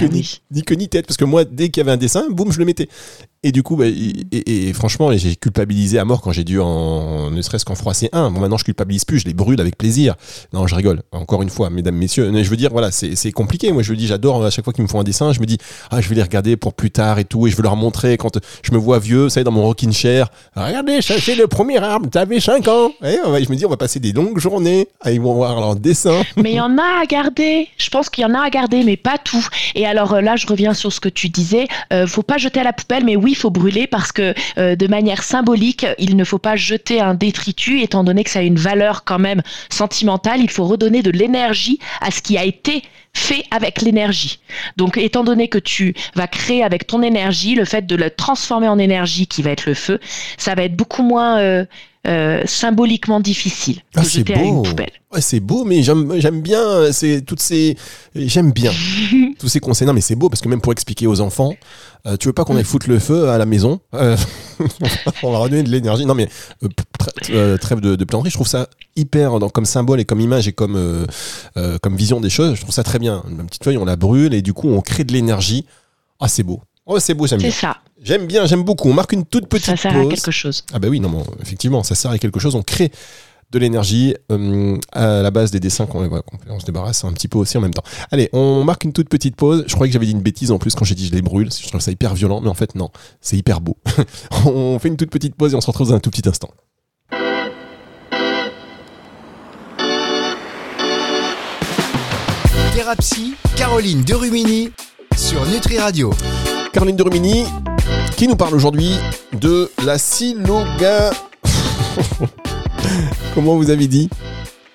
ni, 0.50 0.62
que 0.62 0.75
ni 0.75 0.88
tête. 0.88 1.06
Parce 1.06 1.16
que 1.16 1.25
moi, 1.25 1.44
dès 1.44 1.69
qu'il 1.70 1.81
y 1.81 1.82
avait 1.82 1.93
un 1.93 1.96
dessin, 1.96 2.26
boum, 2.31 2.52
je 2.52 2.58
le 2.58 2.64
mettais. 2.64 2.88
Et 3.46 3.52
du 3.52 3.62
coup, 3.62 3.76
bah, 3.76 3.84
et, 3.87 4.72
franchement, 4.72 5.16
j'ai 5.16 5.37
culpabilisé 5.37 6.00
à 6.00 6.04
mort 6.04 6.20
quand 6.20 6.32
j'ai 6.32 6.43
dû 6.43 6.58
en, 6.58 7.31
ne 7.31 7.40
serait-ce 7.43 7.64
qu'en 7.64 7.76
froisser 7.76 8.08
un. 8.12 8.28
Bon, 8.32 8.40
maintenant, 8.40 8.56
je 8.56 8.64
culpabilise 8.64 9.04
plus, 9.04 9.20
je 9.20 9.25
les 9.25 9.34
brûle 9.34 9.60
avec 9.60 9.78
plaisir. 9.78 10.16
Non, 10.52 10.66
je 10.66 10.75
rigole. 10.75 11.02
Encore 11.12 11.43
une 11.43 11.48
fois, 11.48 11.70
mesdames, 11.70 11.94
messieurs. 11.94 12.28
Je 12.34 12.50
veux 12.50 12.56
dire, 12.56 12.70
voilà, 12.72 12.90
c'est 12.90 13.31
compliqué. 13.31 13.70
Moi, 13.70 13.84
je 13.84 13.90
veux 13.90 13.96
dis, 13.96 14.08
j'adore 14.08 14.44
à 14.44 14.50
chaque 14.50 14.64
fois 14.64 14.72
qu'ils 14.72 14.82
me 14.82 14.88
font 14.88 14.98
un 14.98 15.04
dessin, 15.04 15.32
je 15.32 15.38
me 15.38 15.46
dis, 15.46 15.58
ah, 15.93 16.00
je 16.00 16.08
vais 16.08 16.16
les 16.16 16.25
regarder 16.25 16.56
pour 16.56 16.75
plus 16.75 16.90
tard 16.90 17.20
et 17.20 17.25
tout, 17.25 17.46
et 17.46 17.50
je 17.50 17.56
veux 17.56 17.62
leur 17.62 17.76
montrer 17.76 18.16
quand 18.16 18.40
je 18.62 18.72
me 18.72 18.78
vois 18.78 18.98
vieux, 18.98 19.28
ça 19.28 19.38
y 19.38 19.43
est, 19.43 19.44
dans 19.44 19.52
mon 19.52 19.62
rocking 19.62 19.93
chair. 19.93 20.26
Regardez, 20.56 20.98
c'est 21.00 21.37
le 21.37 21.46
premier 21.46 21.78
arbre, 21.78 22.10
t'avais 22.10 22.40
5 22.40 22.66
ans. 22.66 22.90
Et 23.04 23.16
je 23.44 23.48
me 23.48 23.54
dis, 23.54 23.64
on 23.64 23.70
va 23.70 23.76
passer 23.76 24.00
des 24.00 24.10
longues 24.10 24.40
journées. 24.40 24.88
à 25.02 25.12
vont 25.12 25.34
voir 25.34 25.60
leur 25.60 25.76
dessin. 25.76 26.20
Mais 26.37 26.50
il 26.50 26.56
y 26.56 26.60
en 26.60 26.78
a 26.78 27.00
à 27.02 27.06
garder. 27.06 27.69
Je 27.78 27.90
pense 27.90 28.10
qu'il 28.10 28.22
y 28.22 28.25
en 28.25 28.34
a 28.34 28.40
à 28.40 28.50
garder, 28.50 28.82
mais 28.82 28.96
pas 28.96 29.19
tout. 29.19 29.46
Et 29.76 29.87
alors 29.87 30.14
euh, 30.14 30.20
là, 30.20 30.34
je 30.34 30.48
reviens 30.48 30.75
sur 30.75 30.93
ce 30.93 30.98
que 30.98 31.08
tu 31.08 31.28
disais. 31.28 31.69
Euh, 31.93 32.08
faut 32.08 32.22
pas 32.22 32.38
jeter 32.38 32.58
à 32.58 32.64
la 32.64 32.72
poubelle, 32.72 33.04
mais 33.04 33.14
oui, 33.14 33.36
il 33.37 33.41
faut 33.41 33.50
brûler 33.50 33.87
parce 33.87 34.12
que 34.12 34.35
euh, 34.59 34.77
de 34.77 34.87
manière 34.87 35.23
symbolique, 35.23 35.87
il 35.99 36.17
ne 36.17 36.25
faut 36.25 36.38
pas 36.38 36.56
jeter 36.56 37.00
un 37.00 37.15
détritus, 37.15 37.83
étant 37.83 38.03
donné 38.03 38.25
que 38.25 38.31
ça 38.31 38.38
a 38.38 38.43
une 38.43 38.56
valeur 38.56 39.05
quand 39.05 39.19
même 39.19 39.43
sentimentale. 39.69 40.41
Il 40.41 40.50
faut 40.50 40.65
redonner 40.65 41.03
de 41.03 41.11
l'énergie 41.11 41.79
à 42.00 42.11
ce 42.11 42.23
qui 42.23 42.38
a 42.38 42.44
été 42.44 42.83
fait 43.12 43.44
avec 43.50 43.83
l'énergie. 43.83 44.41
Donc, 44.77 44.97
étant 44.97 45.25
donné 45.25 45.49
que 45.49 45.58
tu 45.58 45.94
vas 46.15 46.27
créer 46.27 46.63
avec 46.63 46.87
ton 46.87 47.03
énergie, 47.03 47.55
le 47.55 47.65
fait 47.65 47.87
de 47.87 47.96
le 47.96 48.10
transformer 48.10 48.69
en 48.69 48.79
énergie 48.79 49.27
qui 49.27 49.43
va 49.43 49.51
être 49.51 49.67
le 49.67 49.75
feu, 49.75 50.01
ça 50.39 50.55
va 50.55 50.65
être 50.65 50.77
beaucoup 50.77 51.03
moins 51.03 51.39
euh, 51.39 51.65
euh, 52.06 52.43
symboliquement 52.46 53.20
difficile 53.20 53.81
ah, 53.94 54.03
que 54.03 54.08
jeter 54.08 54.34
à 54.34 54.43
une 54.43 54.63
poubelle. 54.63 54.93
c'est 55.19 55.41
beau, 55.41 55.65
mais 55.65 55.82
j'aime 55.82 56.41
bien 56.41 56.60
euh, 56.60 56.93
c'est 56.93 57.22
toutes 57.22 57.41
ces 57.41 57.77
j'aime 58.15 58.53
bien 58.53 58.72
tous 59.39 59.48
ces 59.48 59.60
conseils. 59.60 59.86
Non, 59.86 59.93
mais 59.93 60.01
c'est 60.01 60.15
beau 60.15 60.29
parce 60.29 60.41
que 60.41 60.48
même 60.48 60.60
pour 60.60 60.72
expliquer 60.72 61.06
aux 61.06 61.20
enfants, 61.20 61.55
tu 62.20 62.29
veux 62.29 62.32
pas 62.32 62.44
qu'on 62.44 62.56
aille 62.56 62.65
foutre 62.65 62.89
le 62.89 63.01
feu 63.01 63.29
à 63.31 63.39
la 63.39 63.46
maison 63.46 63.81
On 63.93 65.32
va 65.32 65.39
redonner 65.39 65.65
de 65.65 65.70
l'énergie. 65.70 66.06
Non, 66.06 66.15
mais 66.15 66.29
trêve 67.58 67.81
de, 67.81 67.96
de 67.96 68.06
je 68.25 68.32
trouve 68.32 68.46
ça 68.46 68.69
hyper 68.94 69.32
comme 69.53 69.65
symbole 69.65 69.98
et 69.98 70.05
comme 70.05 70.20
image 70.20 70.46
et 70.46 70.53
comme 70.53 71.06
comme 71.82 71.96
vision 71.96 72.20
des 72.20 72.31
choses. 72.31 72.55
Je 72.55 72.60
trouve 72.60 72.75
ça 72.75 72.84
très 72.84 73.01
bien. 73.01 73.25
Une 73.29 73.44
petite 73.46 73.65
feuille, 73.65 73.79
on 73.79 73.84
la 73.84 73.96
brûle 73.96 74.34
et 74.34 74.43
du 74.43 74.53
coup 74.53 74.69
on 74.69 74.81
crée 74.81 75.05
de 75.05 75.13
l'énergie. 75.13 75.67
Ah, 76.20 76.29
c'est 76.29 76.44
beau. 76.44 76.60
Oh, 76.86 77.00
c'est 77.00 77.14
beau, 77.14 77.26
j'aime 77.26 77.40
bien. 77.40 77.50
C'est 77.50 77.60
ça. 77.60 77.78
J'aime 78.00 78.26
bien, 78.26 78.46
j'aime 78.46 78.62
beaucoup. 78.62 78.88
On 78.88 78.94
marque 78.94 79.12
une 79.12 79.24
toute 79.24 79.48
petite 79.48 79.66
pause. 79.66 79.76
Ça 79.81 79.90
sert 79.90 80.00
à 80.00 80.06
quelque 80.06 80.31
chose. 80.31 80.64
Ah 80.72 80.78
bah 80.78 80.86
oui, 80.88 81.00
non, 81.00 81.24
effectivement, 81.43 81.82
ça 81.82 81.96
sert 81.96 82.12
à 82.12 82.19
quelque 82.19 82.38
chose. 82.38 82.55
On 82.55 82.62
crée 82.62 82.93
de 83.50 83.58
l'énergie 83.58 84.14
euh, 84.31 84.76
à 84.93 85.22
la 85.22 85.31
base 85.31 85.50
des 85.50 85.60
dessins 85.60 85.86
qu'on 85.86 86.08
on 86.48 86.60
se 86.60 86.66
débarrasse 86.66 87.05
un 87.05 87.12
petit 87.12 87.28
peu 87.28 87.38
aussi 87.38 87.56
en 87.58 87.60
même 87.60 87.74
temps. 87.74 87.82
Allez, 88.12 88.28
on 88.32 88.62
marque 88.64 88.84
une 88.84 88.93
toute 88.93 89.08
petite 89.08 89.34
pause. 89.34 89.64
Je 89.66 89.74
croyais 89.74 89.90
que 89.90 89.94
j'avais 89.94 90.06
dit 90.06 90.12
une 90.12 90.22
bêtise 90.22 90.52
en 90.52 90.58
plus 90.58 90.74
quand 90.74 90.84
j'ai 90.84 90.94
dit 90.94 91.06
je 91.06 91.12
les 91.12 91.22
brûle. 91.22 91.50
Je 91.52 91.66
trouve 91.69 91.81
ça 91.81 91.90
hyper 91.90 92.14
violent, 92.14 92.40
mais 92.40 92.48
en 92.48 92.55
fait 92.55 92.76
non, 92.76 92.90
c'est 93.20 93.36
hyper 93.36 93.60
beau. 93.60 93.76
on 94.46 94.78
fait 94.78 94.88
une 94.88 94.96
toute 94.96 95.10
petite 95.10 95.34
pause 95.34 95.52
et 95.52 95.56
on 95.56 95.60
se 95.60 95.66
retrouve 95.66 95.88
dans 95.88 95.94
un 95.94 96.00
tout 96.00 96.10
petit 96.10 96.28
instant. 96.28 96.50
Thérapie, 102.74 103.34
Caroline 103.56 104.02
Derumini 104.02 104.70
sur 105.16 105.44
Nutri 105.46 105.78
Radio. 105.78 106.12
Caroline 106.77 106.97
Derumini 106.97 107.45
qui 108.19 108.29
nous 108.29 108.37
parle 108.37 108.55
aujourd'hui 108.55 108.91
de 109.33 109.71
la 109.83 109.97
siloga. 109.97 111.11
Comment 113.35 113.56
vous 113.56 113.71
avez 113.71 113.87
dit 113.87 114.11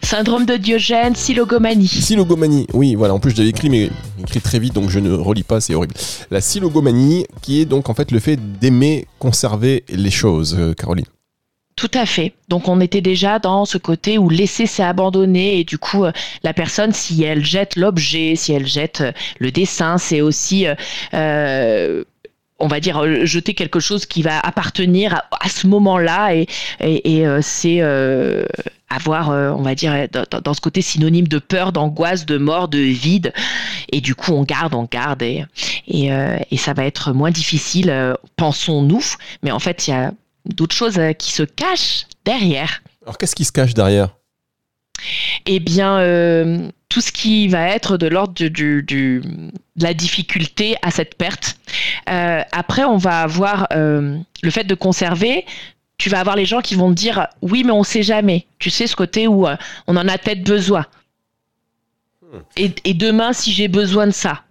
Syndrome 0.01 0.48
de 0.48 0.58
Diogène, 0.58 1.15
silogomanie. 1.15 1.88
Silogomanie, 1.88 2.65
oui, 2.74 2.96
voilà. 2.96 3.13
En 3.13 3.20
plus, 3.20 3.36
j'avais 3.36 3.50
écrit, 3.50 3.70
mais 3.70 3.91
écrit 4.20 4.41
très 4.41 4.58
vite, 4.58 4.74
donc 4.74 4.89
je 4.89 4.98
ne 4.98 5.13
relis 5.13 5.43
pas, 5.43 5.62
c'est 5.62 5.75
horrible. 5.75 5.93
La 6.31 6.41
silogomanie, 6.41 7.27
qui 7.43 7.62
est 7.62 7.65
donc 7.65 7.88
en 7.88 7.93
fait 7.93 8.10
le 8.10 8.17
fait 8.17 8.39
d'aimer 8.60 9.05
conserver 9.20 9.84
les 9.88 10.10
choses, 10.10 10.58
euh, 10.58 10.74
Caroline. 10.74 11.05
Tout 11.81 11.89
à 11.95 12.05
fait. 12.05 12.33
Donc 12.47 12.67
on 12.67 12.79
était 12.79 13.01
déjà 13.01 13.39
dans 13.39 13.65
ce 13.65 13.79
côté 13.79 14.19
où 14.19 14.29
laisser 14.29 14.67
c'est 14.67 14.83
abandonner 14.83 15.57
et 15.57 15.63
du 15.63 15.79
coup 15.79 16.05
euh, 16.05 16.11
la 16.43 16.53
personne 16.53 16.93
si 16.93 17.23
elle 17.23 17.43
jette 17.43 17.75
l'objet, 17.75 18.35
si 18.35 18.53
elle 18.53 18.67
jette 18.67 19.01
euh, 19.01 19.11
le 19.39 19.51
dessin, 19.51 19.97
c'est 19.97 20.21
aussi 20.21 20.67
euh, 21.15 22.03
on 22.59 22.67
va 22.67 22.79
dire 22.79 23.25
jeter 23.25 23.55
quelque 23.55 23.79
chose 23.79 24.05
qui 24.05 24.21
va 24.21 24.39
appartenir 24.41 25.23
à, 25.31 25.50
ce 25.50 25.65
moment-là 25.65 26.35
et, 26.35 26.45
c'est 27.41 27.81
avoir, 28.88 29.29
on 29.29 29.63
va 29.63 29.73
dire, 29.73 30.07
dans, 30.11 30.53
ce 30.53 30.61
côté 30.61 30.83
synonyme 30.83 31.27
de 31.27 31.39
peur, 31.39 31.71
d'angoisse, 31.71 32.27
de 32.27 32.38
mort, 32.38 32.67
de 32.67 32.77
vide. 32.77 33.33
Et 33.91 34.01
du 34.01 34.13
coup, 34.13 34.33
on 34.33 34.43
garde, 34.43 34.75
on 34.75 34.83
garde, 34.83 35.23
et 35.23 35.47
ça 36.57 36.73
va 36.73 36.85
être 36.85 37.13
moins 37.13 37.31
difficile, 37.31 38.15
pensons-nous. 38.35 39.15
Mais 39.41 39.50
en 39.50 39.57
fait, 39.57 39.88
il 39.88 39.91
y 39.91 39.93
a 39.95 40.11
d'autres 40.45 40.75
choses 40.75 41.00
euh, 41.00 41.13
qui 41.13 41.31
se 41.31 41.43
cachent 41.43 42.05
derrière. 42.25 42.81
Alors 43.03 43.17
qu'est-ce 43.17 43.36
qui 43.36 43.45
se 43.45 43.51
cache 43.51 43.74
derrière? 43.74 44.15
Eh 45.45 45.60
bien, 45.60 45.98
euh, 46.00 46.69
tout 46.89 47.01
ce 47.01 47.12
qui 47.12 47.48
va 47.48 47.69
être 47.69 47.98
de 47.98 48.07
l'ordre 48.07 48.33
du, 48.33 48.83
de 48.83 49.21
la 49.79 49.93
difficulté 49.93 50.75
à 50.83 50.91
cette 50.91 51.15
perte. 51.15 51.57
Euh, 52.10 52.43
après, 52.51 52.83
on 52.83 52.98
va 52.98 53.21
avoir 53.21 53.67
le 53.71 54.50
fait 54.51 54.65
de 54.65 54.75
conserver. 54.75 55.45
Tu 55.98 56.10
vas 56.10 56.19
avoir 56.19 56.36
les 56.36 56.45
gens 56.45 56.62
qui 56.62 56.75
vont 56.75 56.91
dire 56.91 57.27
oui, 57.41 57.63
mais 57.63 57.71
on 57.71 57.79
ne 57.79 57.86
sait 57.86 58.03
jamais. 58.03 58.45
Tu 58.60 58.69
sais 58.69 58.86
ce 58.86 58.95
côté 58.95 59.27
où 59.27 59.48
on 59.88 59.98
en 59.98 60.07
a 60.07 60.17
peut-être 60.19 60.43
besoin. 60.43 60.86
Hmm. 62.21 62.67
et 62.86 62.93
demain, 62.93 63.33
si 63.33 63.51
j'ai 63.51 63.67
besoin 63.67 64.05
de 64.05 64.12
ça, 64.12 64.43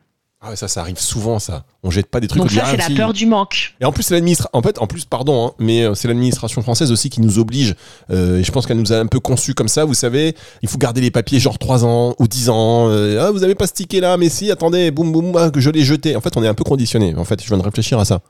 ah 0.43 0.57
ça, 0.57 0.69
ça 0.69 0.81
arrive 0.81 0.99
souvent, 0.99 1.39
ça. 1.39 1.65
On 1.83 1.91
jette 1.91 2.07
pas 2.07 2.19
des 2.19 2.27
trucs. 2.27 2.41
Donc 2.41 2.51
ça, 2.51 2.65
c'est 2.65 2.79
la 2.79 2.89
peur 2.97 3.13
du 3.13 3.27
manque. 3.27 3.75
Et 3.79 3.85
en 3.85 3.93
plus, 3.93 4.05
c'est 4.05 4.15
l'administration. 4.15 4.59
En 4.59 4.63
fait, 4.63 4.79
en 4.79 4.87
plus, 4.87 5.05
pardon, 5.05 5.49
hein, 5.49 5.53
mais 5.59 5.83
euh, 5.83 5.95
c'est 5.95 6.09
l'administration 6.09 6.63
française 6.63 6.91
aussi 6.91 7.11
qui 7.11 7.21
nous 7.21 7.39
oblige. 7.39 7.75
Euh, 8.11 8.39
et 8.39 8.43
je 8.43 8.51
pense 8.51 8.67
qu'elle 8.67 8.79
nous 8.79 8.91
a 8.91 8.97
un 8.97 9.07
peu 9.07 9.21
conçus 9.21 9.53
comme 9.53 9.69
ça. 9.69 9.85
Vous 9.85 9.93
savez, 9.93 10.35
il 10.63 10.69
faut 10.71 10.79
garder 10.79 11.03
les 11.03 11.11
papiers 11.11 11.41
genre 11.41 11.59
3 11.59 11.85
ans 11.85 12.15
ou 12.19 12.27
10 12.27 12.49
ans. 12.49 12.89
Euh, 12.89 13.23
ah, 13.23 13.31
vous 13.33 13.45
avez 13.45 13.55
pas 13.55 13.67
ce 13.67 13.75
ticket 13.75 14.01
là, 14.01 14.17
mais 14.17 14.31
si, 14.31 14.51
attendez, 14.51 14.91
boum 14.91 15.13
boum, 15.13 15.37
ah, 15.37 15.51
que 15.51 15.61
je 15.61 15.69
l'ai 15.69 15.85
jeté. 15.85 16.17
En 16.17 16.23
fait, 16.23 16.35
on 16.39 16.43
est 16.43 16.49
un 16.49 16.55
peu 16.55 16.65
conditionné. 16.65 17.15
En 17.17 17.25
fait, 17.25 17.43
je 17.43 17.47
viens 17.47 17.59
de 17.59 17.63
réfléchir 17.63 17.99
à 17.99 18.07
ça. 18.07 18.23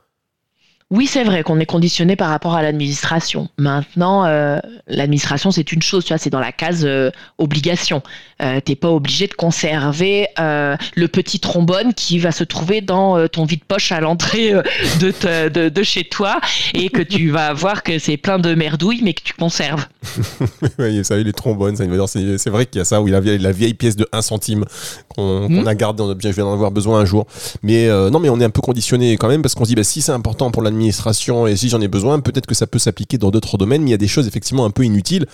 Oui, 0.91 1.07
c'est 1.07 1.23
vrai 1.23 1.41
qu'on 1.41 1.57
est 1.61 1.65
conditionné 1.65 2.17
par 2.17 2.27
rapport 2.27 2.53
à 2.53 2.61
l'administration. 2.61 3.47
Maintenant, 3.57 4.25
euh, 4.25 4.59
l'administration, 4.87 5.49
c'est 5.49 5.71
une 5.71 5.81
chose, 5.81 6.03
tu 6.03 6.09
vois, 6.09 6.17
c'est 6.17 6.29
dans 6.29 6.41
la 6.41 6.51
case 6.51 6.83
euh, 6.83 7.11
obligation. 7.37 8.03
Euh, 8.41 8.59
T'es 8.59 8.75
pas 8.75 8.89
obligé 8.89 9.27
de 9.27 9.33
conserver 9.33 10.27
euh, 10.37 10.75
le 10.95 11.07
petit 11.07 11.39
trombone 11.39 11.93
qui 11.93 12.19
va 12.19 12.33
se 12.33 12.43
trouver 12.43 12.81
dans 12.81 13.25
ton 13.29 13.45
vide-poche 13.45 13.93
à 13.93 14.01
l'entrée 14.01 14.51
de, 14.99 15.47
de, 15.47 15.69
de, 15.69 15.83
chez 15.83 16.03
toi 16.03 16.41
et 16.73 16.89
que 16.89 17.01
tu 17.01 17.29
vas 17.29 17.53
voir 17.53 17.83
que 17.83 17.97
c'est 17.97 18.17
plein 18.17 18.37
de 18.37 18.53
merdouilles, 18.53 19.01
mais 19.01 19.13
que 19.13 19.23
tu 19.23 19.33
conserves. 19.33 19.85
oui, 20.79 21.05
ça, 21.05 21.15
les 21.15 21.31
trombones, 21.31 21.77
c'est 21.77 22.49
vrai 22.49 22.65
qu'il 22.65 22.79
y 22.79 22.81
a 22.81 22.85
ça, 22.85 23.01
oui, 23.01 23.11
la 23.11 23.21
vieille, 23.21 23.39
la 23.39 23.53
vieille 23.53 23.75
pièce 23.75 23.95
de 23.95 24.07
1 24.11 24.21
centime 24.21 24.65
qu'on 25.07 25.47
mmh. 25.47 25.67
a 25.67 25.75
gardée, 25.75 26.03
je 26.19 26.27
vais 26.29 26.41
en 26.41 26.51
avoir 26.51 26.71
besoin 26.71 26.99
un 26.99 27.05
jour. 27.05 27.27
Mais 27.63 27.87
non, 27.87 28.19
mais 28.19 28.27
on 28.27 28.41
est 28.41 28.45
un 28.45 28.49
peu 28.49 28.61
conditionné 28.61 29.15
quand 29.15 29.29
même 29.29 29.41
parce 29.41 29.55
qu'on 29.55 29.63
se 29.63 29.69
dit, 29.69 29.75
bah, 29.75 29.85
si 29.85 30.01
c'est 30.01 30.11
important 30.11 30.51
pour 30.51 30.61
l'administration, 30.61 30.80
administration 30.81 31.47
et 31.47 31.55
si 31.55 31.69
j'en 31.69 31.81
ai 31.81 31.87
besoin, 31.87 32.19
peut-être 32.19 32.45
que 32.45 32.55
ça 32.55 32.67
peut 32.67 32.79
s'appliquer 32.79 33.17
dans 33.17 33.31
d'autres 33.31 33.57
domaines, 33.57 33.81
mais 33.81 33.89
il 33.89 33.91
y 33.91 33.95
a 33.95 33.97
des 33.97 34.07
choses 34.07 34.27
effectivement 34.27 34.65
un 34.65 34.71
peu 34.71 34.83
inutiles 34.83 35.25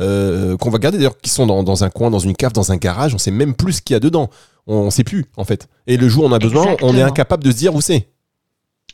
euh, 0.00 0.56
qu'on 0.56 0.70
va 0.70 0.78
garder 0.78 0.98
d'ailleurs 0.98 1.18
qui 1.18 1.30
sont 1.30 1.46
dans, 1.46 1.84
un 1.84 1.90
coin, 1.90 2.10
dans 2.10 2.18
une 2.18 2.36
cave, 2.36 2.52
dans 2.52 2.72
un 2.72 2.76
garage, 2.76 3.14
on 3.14 3.18
sait 3.18 3.30
même 3.30 3.54
plus 3.54 3.74
ce 3.74 3.82
qu'il 3.82 3.94
y 3.94 3.96
a 3.96 4.00
dedans. 4.00 4.30
On 4.66 4.86
ne 4.86 4.90
sait 4.90 5.04
plus 5.04 5.26
en 5.36 5.44
fait. 5.44 5.68
Et 5.86 5.96
le 5.96 6.08
jour 6.08 6.24
où 6.24 6.26
on 6.26 6.32
a 6.32 6.38
besoin, 6.38 6.76
on 6.82 6.96
est 6.96 7.02
incapable 7.02 7.44
de 7.44 7.52
se 7.52 7.56
dire 7.56 7.74
où 7.74 7.80
c'est. 7.80 8.08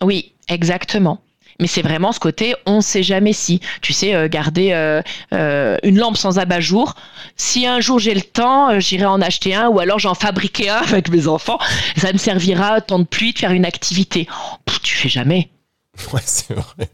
Oui, 0.02 0.34
exactement. 0.48 1.20
Mais 1.60 1.66
c'est 1.66 1.82
vraiment 1.82 2.12
ce 2.12 2.20
côté, 2.20 2.54
on 2.66 2.76
ne 2.76 2.80
sait 2.80 3.02
jamais 3.02 3.32
si. 3.32 3.60
Tu 3.80 3.92
sais, 3.92 4.14
euh, 4.14 4.28
garder 4.28 4.72
euh, 4.72 5.76
une 5.82 5.98
lampe 5.98 6.16
sans 6.16 6.38
abat-jour. 6.38 6.94
Si 7.36 7.66
un 7.66 7.80
jour 7.80 7.98
j'ai 7.98 8.14
le 8.14 8.22
temps, 8.22 8.78
j'irai 8.80 9.06
en 9.06 9.20
acheter 9.20 9.54
un 9.54 9.68
ou 9.68 9.78
alors 9.78 9.98
j'en 9.98 10.14
fabriquer 10.14 10.68
un 10.70 10.76
avec 10.78 11.08
mes 11.08 11.26
enfants. 11.26 11.58
Ça 11.96 12.12
me 12.12 12.18
servira, 12.18 12.80
temps 12.80 12.98
de 12.98 13.04
pluie, 13.04 13.32
de 13.32 13.38
faire 13.38 13.52
une 13.52 13.64
activité. 13.64 14.26
Tu 14.66 14.80
tu 14.80 14.96
fais 14.96 15.08
jamais. 15.08 15.50
Ouais, 16.12 16.20
c'est 16.24 16.54
vrai. 16.54 16.88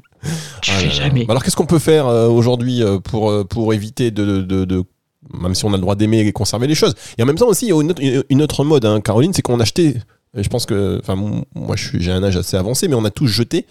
Tu 0.63 0.71
fais 0.71 0.91
jamais. 0.91 1.27
Alors 1.29 1.43
qu'est-ce 1.43 1.57
qu'on 1.57 1.67
peut 1.67 1.79
faire 1.79 2.07
euh, 2.07 2.29
aujourd'hui 2.29 2.83
euh, 2.83 2.99
pour, 2.99 3.31
euh, 3.31 3.45
pour 3.45 3.73
éviter 3.73 4.11
de, 4.11 4.43
de, 4.43 4.65
de, 4.65 4.85
Même 5.33 5.55
si 5.55 5.65
on 5.65 5.73
a 5.73 5.77
le 5.77 5.81
droit 5.81 5.95
d'aimer 5.95 6.21
et 6.21 6.33
conserver 6.33 6.67
les 6.67 6.75
choses. 6.75 6.95
Et 7.17 7.23
en 7.23 7.27
même 7.27 7.37
temps 7.37 7.47
aussi, 7.47 7.67
il 7.67 7.69
y 7.69 7.73
a 7.73 8.23
une 8.29 8.43
autre, 8.43 8.65
mode, 8.65 8.85
hein, 8.85 9.01
Caroline, 9.01 9.33
c'est 9.33 9.43
qu'on 9.43 9.61
achetait. 9.61 9.97
Je 10.35 10.49
pense 10.49 10.67
que. 10.67 10.99
Enfin, 11.01 11.15
moi, 11.17 11.77
j'ai 11.77 12.13
un 12.13 12.23
âge 12.23 12.37
assez 12.37 12.57
avancé, 12.57 12.89
mais 12.89 12.95
on 12.95 13.05
a 13.05 13.11
tous 13.11 13.29
jeté, 13.29 13.67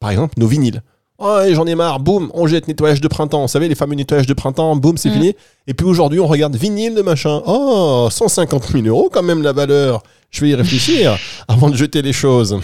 par 0.00 0.10
exemple, 0.10 0.34
nos 0.38 0.46
vinyles. 0.46 0.82
Oh, 1.18 1.38
j'en 1.52 1.66
ai 1.66 1.76
marre, 1.76 2.00
boum, 2.00 2.32
on 2.34 2.48
jette 2.48 2.66
nettoyage 2.66 3.00
de 3.00 3.06
printemps. 3.06 3.42
Vous 3.42 3.48
savez, 3.48 3.68
les 3.68 3.76
fameux 3.76 3.94
nettoyages 3.94 4.26
de 4.26 4.34
printemps, 4.34 4.74
boum, 4.74 4.96
c'est 4.96 5.10
mm. 5.10 5.12
fini. 5.12 5.36
Et 5.68 5.74
puis 5.74 5.86
aujourd'hui, 5.86 6.18
on 6.18 6.26
regarde 6.26 6.56
vinyle 6.56 6.96
de 6.96 7.02
machin. 7.02 7.42
Oh, 7.46 8.08
150 8.10 8.72
000 8.72 8.86
euros 8.86 9.08
quand 9.12 9.22
même 9.22 9.42
la 9.42 9.52
valeur. 9.52 10.02
Je 10.30 10.40
vais 10.40 10.48
y 10.48 10.54
réfléchir 10.56 11.16
avant 11.48 11.70
de 11.70 11.76
jeter 11.76 12.02
les 12.02 12.12
choses. 12.12 12.58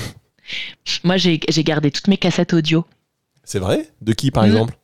Moi, 1.05 1.17
j'ai 1.17 1.39
gardé 1.39 1.91
toutes 1.91 2.09
mes 2.09 2.17
cassettes 2.17 2.53
audio. 2.53 2.85
C'est 3.45 3.59
vrai? 3.59 3.89
De 4.01 4.13
qui, 4.13 4.31
par 4.31 4.45
mm. 4.45 4.47
exemple? 4.47 4.79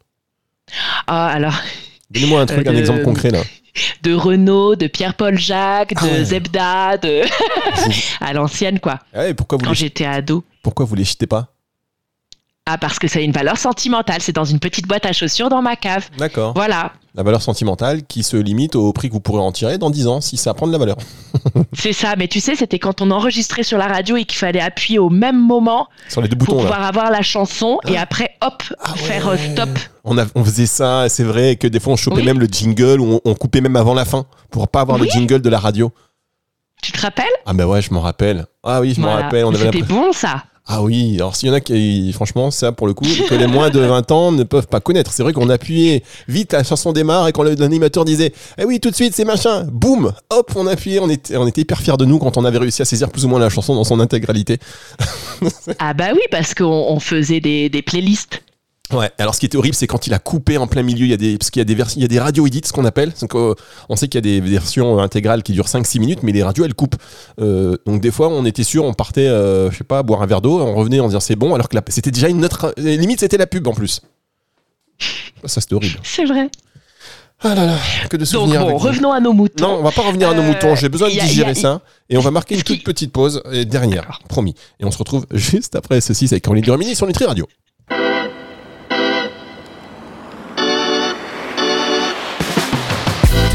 Ah, 1.06 1.28
alors. 1.28 1.54
Donnez-moi 2.10 2.40
un 2.40 2.46
truc, 2.46 2.66
un 2.66 2.76
exemple 2.76 3.02
concret 3.02 3.30
là. 3.30 3.42
De 4.02 4.14
Renault, 4.14 4.76
de 4.76 4.86
Pierre-Paul 4.86 5.36
Jacques, 5.36 5.94
de 5.94 6.20
ah 6.20 6.24
Zebda, 6.24 6.96
de. 6.96 7.22
à 8.20 8.32
l'ancienne, 8.32 8.78
quoi. 8.78 9.00
Ah 9.12 9.24
pourquoi 9.36 9.58
vous 9.58 9.64
Quand 9.64 9.74
j'étais 9.74 10.04
ado. 10.04 10.44
Pourquoi 10.62 10.86
vous 10.86 10.94
les 10.94 11.04
jetez 11.04 11.26
pas? 11.26 11.53
Ah, 12.66 12.78
parce 12.78 12.98
que 12.98 13.08
ça 13.08 13.18
a 13.18 13.22
une 13.22 13.32
valeur 13.32 13.58
sentimentale. 13.58 14.22
C'est 14.22 14.32
dans 14.32 14.46
une 14.46 14.58
petite 14.58 14.88
boîte 14.88 15.04
à 15.04 15.12
chaussures 15.12 15.50
dans 15.50 15.60
ma 15.60 15.76
cave. 15.76 16.08
D'accord. 16.16 16.54
Voilà. 16.54 16.92
La 17.14 17.22
valeur 17.22 17.42
sentimentale 17.42 18.04
qui 18.04 18.22
se 18.22 18.38
limite 18.38 18.74
au 18.74 18.90
prix 18.94 19.08
que 19.08 19.12
vous 19.12 19.20
pourrez 19.20 19.42
en 19.42 19.52
tirer 19.52 19.76
dans 19.76 19.90
10 19.90 20.06
ans 20.06 20.20
si 20.22 20.38
ça 20.38 20.54
prend 20.54 20.66
de 20.66 20.72
la 20.72 20.78
valeur. 20.78 20.96
c'est 21.74 21.92
ça, 21.92 22.14
mais 22.16 22.26
tu 22.26 22.40
sais, 22.40 22.56
c'était 22.56 22.78
quand 22.78 23.02
on 23.02 23.10
enregistrait 23.10 23.64
sur 23.64 23.76
la 23.76 23.86
radio 23.86 24.16
et 24.16 24.24
qu'il 24.24 24.38
fallait 24.38 24.62
appuyer 24.62 24.98
au 24.98 25.10
même 25.10 25.38
moment 25.38 25.88
sur 26.08 26.22
les 26.22 26.28
deux 26.28 26.36
boutons, 26.36 26.52
pour 26.52 26.62
pouvoir 26.62 26.82
avoir 26.82 27.10
la 27.10 27.20
chanson 27.20 27.78
et 27.86 27.98
ah. 27.98 28.02
après, 28.02 28.30
hop, 28.40 28.62
ah 28.80 28.94
faire 28.94 29.28
euh, 29.28 29.36
stop. 29.36 29.68
On, 30.02 30.16
a, 30.16 30.24
on, 30.34 30.42
faisait 30.42 30.66
ça, 30.66 31.08
c'est 31.10 31.22
vrai 31.22 31.56
que 31.56 31.68
des 31.68 31.80
fois 31.80 31.92
on 31.92 31.96
chopait 31.96 32.22
même 32.22 32.40
le 32.40 32.46
jingle 32.46 32.98
ou 33.00 33.20
on, 33.24 33.34
coupait 33.34 33.60
même 33.60 33.76
avant 33.76 33.94
la 33.94 34.06
fin 34.06 34.24
pour 34.50 34.68
pas 34.68 34.80
avoir 34.80 34.98
le 34.98 35.04
jingle 35.04 35.42
de 35.42 35.50
la 35.50 35.58
radio. 35.58 35.92
Tu 36.82 36.92
te 36.92 37.00
rappelles? 37.00 37.26
Ah 37.46 37.52
ben 37.52 37.66
ouais, 37.66 37.82
je 37.82 37.92
m'en 37.92 38.00
rappelle. 38.00 38.46
Ah 38.62 38.80
oui, 38.80 38.94
je 38.94 39.00
m'en 39.00 39.12
rappelle. 39.12 39.46
C'était 39.56 39.82
bon 39.82 40.12
ça. 40.12 40.44
Ah 40.66 40.82
oui, 40.82 41.16
alors 41.16 41.36
s'il 41.36 41.50
y 41.50 41.52
en 41.52 41.54
a 41.54 41.60
qui, 41.60 42.10
franchement, 42.14 42.50
ça 42.50 42.72
pour 42.72 42.86
le 42.86 42.94
coup, 42.94 43.04
que 43.28 43.34
les 43.34 43.46
moins 43.46 43.68
de 43.68 43.80
20 43.80 44.10
ans 44.12 44.32
ne 44.32 44.44
peuvent 44.44 44.66
pas 44.66 44.80
connaître. 44.80 45.12
C'est 45.12 45.22
vrai 45.22 45.34
qu'on 45.34 45.50
appuyait 45.50 46.02
vite, 46.26 46.54
la 46.54 46.64
chanson 46.64 46.92
démarre 46.92 47.28
et 47.28 47.32
quand 47.32 47.42
l'animateur 47.42 48.06
disait 48.06 48.32
Eh 48.56 48.64
oui, 48.64 48.80
tout 48.80 48.90
de 48.90 48.94
suite, 48.94 49.14
c'est 49.14 49.26
machin, 49.26 49.64
boum, 49.70 50.12
hop, 50.30 50.52
on 50.56 50.66
appuyait, 50.66 51.00
on 51.00 51.10
était, 51.10 51.36
on 51.36 51.46
hyper 51.46 51.80
fiers 51.80 51.98
de 51.98 52.06
nous 52.06 52.18
quand 52.18 52.38
on 52.38 52.44
avait 52.46 52.58
réussi 52.58 52.80
à 52.80 52.86
saisir 52.86 53.10
plus 53.10 53.26
ou 53.26 53.28
moins 53.28 53.40
la 53.40 53.50
chanson 53.50 53.74
dans 53.74 53.84
son 53.84 54.00
intégralité. 54.00 54.58
ah 55.78 55.92
bah 55.92 56.08
oui, 56.14 56.22
parce 56.30 56.54
qu'on 56.54 56.98
faisait 56.98 57.40
des 57.40 57.82
playlists. 57.82 58.43
Ouais, 58.94 59.10
alors 59.18 59.34
ce 59.34 59.40
qui 59.40 59.46
était 59.46 59.56
horrible, 59.56 59.74
c'est 59.74 59.86
quand 59.86 60.06
il 60.06 60.14
a 60.14 60.18
coupé 60.18 60.56
en 60.56 60.66
plein 60.66 60.82
milieu. 60.82 61.04
Il 61.04 61.10
y 61.10 61.14
a 61.14 61.16
des, 61.16 61.36
parce 61.36 61.50
qu'il 61.50 61.60
y 61.60 61.62
a 61.62 61.64
des 61.64 61.74
versions, 61.74 61.98
il 61.98 62.02
y 62.02 62.04
a 62.04 62.08
des 62.08 62.20
radio 62.20 62.46
edits, 62.46 62.62
ce 62.64 62.72
qu'on 62.72 62.84
appelle. 62.84 63.12
Donc, 63.20 63.34
euh, 63.34 63.54
on 63.88 63.96
sait 63.96 64.08
qu'il 64.08 64.18
y 64.18 64.36
a 64.36 64.40
des 64.40 64.40
versions 64.40 64.98
intégrales 64.98 65.42
qui 65.42 65.52
durent 65.52 65.66
5-6 65.66 65.98
minutes, 65.98 66.22
mais 66.22 66.32
les 66.32 66.42
radios 66.42 66.64
elles 66.64 66.74
coupent. 66.74 66.96
Euh, 67.40 67.76
donc 67.86 68.00
des 68.00 68.10
fois, 68.10 68.28
on 68.28 68.44
était 68.44 68.64
sûr, 68.64 68.84
on 68.84 68.94
partait, 68.94 69.26
euh, 69.26 69.70
je 69.70 69.78
sais 69.78 69.84
pas, 69.84 70.02
boire 70.02 70.22
un 70.22 70.26
verre 70.26 70.40
d'eau, 70.40 70.60
on 70.60 70.74
revenait 70.74 71.00
en 71.00 71.08
disant 71.08 71.20
c'est 71.20 71.36
bon, 71.36 71.54
alors 71.54 71.68
que 71.68 71.76
c'était 71.88 72.12
déjà 72.12 72.28
une 72.28 72.44
autre. 72.44 72.72
Limite, 72.76 73.20
c'était 73.20 73.38
la 73.38 73.46
pub 73.46 73.66
en 73.66 73.72
plus. 73.72 74.00
Ça, 75.44 75.60
c'était 75.60 75.74
horrible. 75.74 75.98
C'est 76.02 76.24
vrai. 76.24 76.48
Ah 77.46 77.54
là 77.54 77.66
là, 77.66 77.76
que 78.08 78.16
de 78.16 78.24
souvenirs. 78.24 78.60
Donc 78.60 78.70
bon, 78.70 78.76
revenons 78.78 79.12
à 79.12 79.20
nos 79.20 79.32
moutons. 79.34 79.66
Non, 79.66 79.78
on 79.80 79.82
va 79.82 79.90
pas 79.90 80.02
revenir 80.02 80.30
à 80.30 80.34
nos 80.34 80.42
moutons. 80.42 80.76
J'ai 80.76 80.88
besoin 80.88 81.08
de 81.08 81.14
digérer 81.14 81.54
ça. 81.54 81.82
Et 82.08 82.16
on 82.16 82.20
va 82.20 82.30
marquer 82.30 82.54
une 82.54 82.62
toute 82.62 82.84
petite 82.84 83.12
pause, 83.12 83.42
et 83.52 83.64
dernière, 83.64 84.20
promis. 84.28 84.54
Et 84.80 84.84
on 84.84 84.90
se 84.90 84.98
retrouve 84.98 85.26
juste 85.32 85.74
après 85.74 86.00
ceci 86.00 86.26
avec 86.26 86.44
Caroline 86.44 86.64
Durmini 86.64 86.94
sur 86.94 87.06
Nutri 87.06 87.24
Radio. 87.26 87.46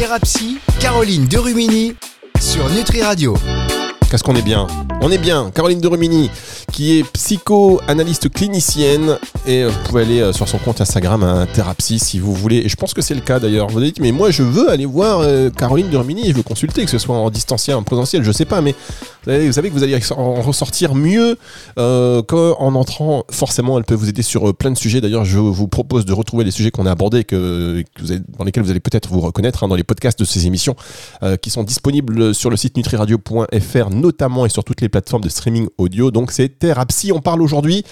Thérapie, 0.10 0.58
Caroline 0.80 1.28
Derumini 1.28 1.96
sur 2.42 2.68
Nutri 2.72 3.04
Radio. 3.04 3.38
Qu'est-ce 4.10 4.24
qu'on 4.24 4.36
est 4.36 4.42
bien? 4.42 4.66
On 5.02 5.12
est 5.12 5.20
bien. 5.20 5.52
Caroline 5.52 5.80
Derumini, 5.80 6.32
qui 6.80 6.98
est 6.98 7.04
psycho-analyste 7.04 8.30
clinicienne. 8.30 9.18
Et 9.46 9.66
vous 9.66 9.80
pouvez 9.84 10.04
aller 10.04 10.22
euh, 10.22 10.32
sur 10.32 10.48
son 10.48 10.60
compte 10.60 10.80
Instagram, 10.80 11.24
un 11.24 11.46
Thérapie, 11.46 12.00
si 12.00 12.20
vous 12.20 12.34
voulez. 12.34 12.60
Et 12.60 12.70
je 12.70 12.78
pense 12.78 12.94
que 12.94 13.02
c'est 13.02 13.16
le 13.16 13.20
cas 13.20 13.38
d'ailleurs. 13.38 13.68
Vous 13.68 13.82
dites, 13.82 14.00
mais 14.00 14.14
moi 14.14 14.32
je 14.32 14.44
veux 14.44 14.70
aller 14.70 14.86
voir 14.86 15.20
euh, 15.20 15.50
Caroline 15.50 15.90
Derumini, 15.90 16.30
je 16.30 16.36
veux 16.36 16.42
consulter, 16.42 16.86
que 16.86 16.90
ce 16.90 16.98
soit 16.98 17.18
en 17.18 17.30
distanciel, 17.32 17.76
en 17.76 17.84
présentiel, 17.84 18.24
je 18.24 18.32
sais 18.32 18.46
pas, 18.46 18.62
mais 18.62 18.76
vous 19.26 19.52
savez, 19.52 19.70
que 19.70 19.74
vous 19.74 19.84
allez 19.84 20.00
en 20.12 20.42
ressortir 20.42 20.96
mieux 20.96 21.38
euh, 21.78 22.22
qu'en 22.24 22.76
entrant. 22.76 23.26
Forcément, 23.32 23.78
elle 23.78 23.84
peut 23.84 23.96
vous 23.96 24.10
aider 24.10 24.22
sur 24.22 24.50
euh, 24.50 24.54
plein 24.54 24.72
de 24.72 24.78
sujets. 24.78 25.02
D'ailleurs, 25.02 25.26
je 25.26 25.38
vous 25.38 25.68
propose 25.68 26.06
de 26.06 26.14
retrouver 26.14 26.44
les 26.44 26.52
sujets 26.52 26.72
qu'on 26.72 26.86
a 26.86 26.92
abordés, 26.92 27.24
que, 27.24 27.84
dans 28.38 28.46
lesquels 28.46 28.64
vous 28.64 28.72
allez 28.72 28.80
peut-être 28.80 29.10
vous 29.10 29.20
reconnaître 29.20 29.64
hein, 29.64 29.68
dans 29.68 29.76
les 29.76 29.84
podcasts 29.84 30.20
de 30.20 30.26
ces 30.26 30.48
émissions, 30.48 30.76
euh, 31.24 31.36
qui 31.38 31.50
sont 31.50 31.64
disponibles 31.64 32.34
sur 32.34 32.50
le 32.50 32.58
site 32.58 32.78
nutriradio.fr, 32.78 33.90
notamment 33.92 34.46
et 34.46 34.50
sur 34.50 34.64
toutes 34.64 34.82
les 34.82 34.90
plateformes 34.90 35.24
de 35.24 35.30
streaming 35.30 35.68
audio. 35.78 36.12
Donc, 36.12 36.32
Thérapie. 36.70 37.12
On 37.12 37.22
parle 37.22 37.42
aujourd'hui 37.42 37.84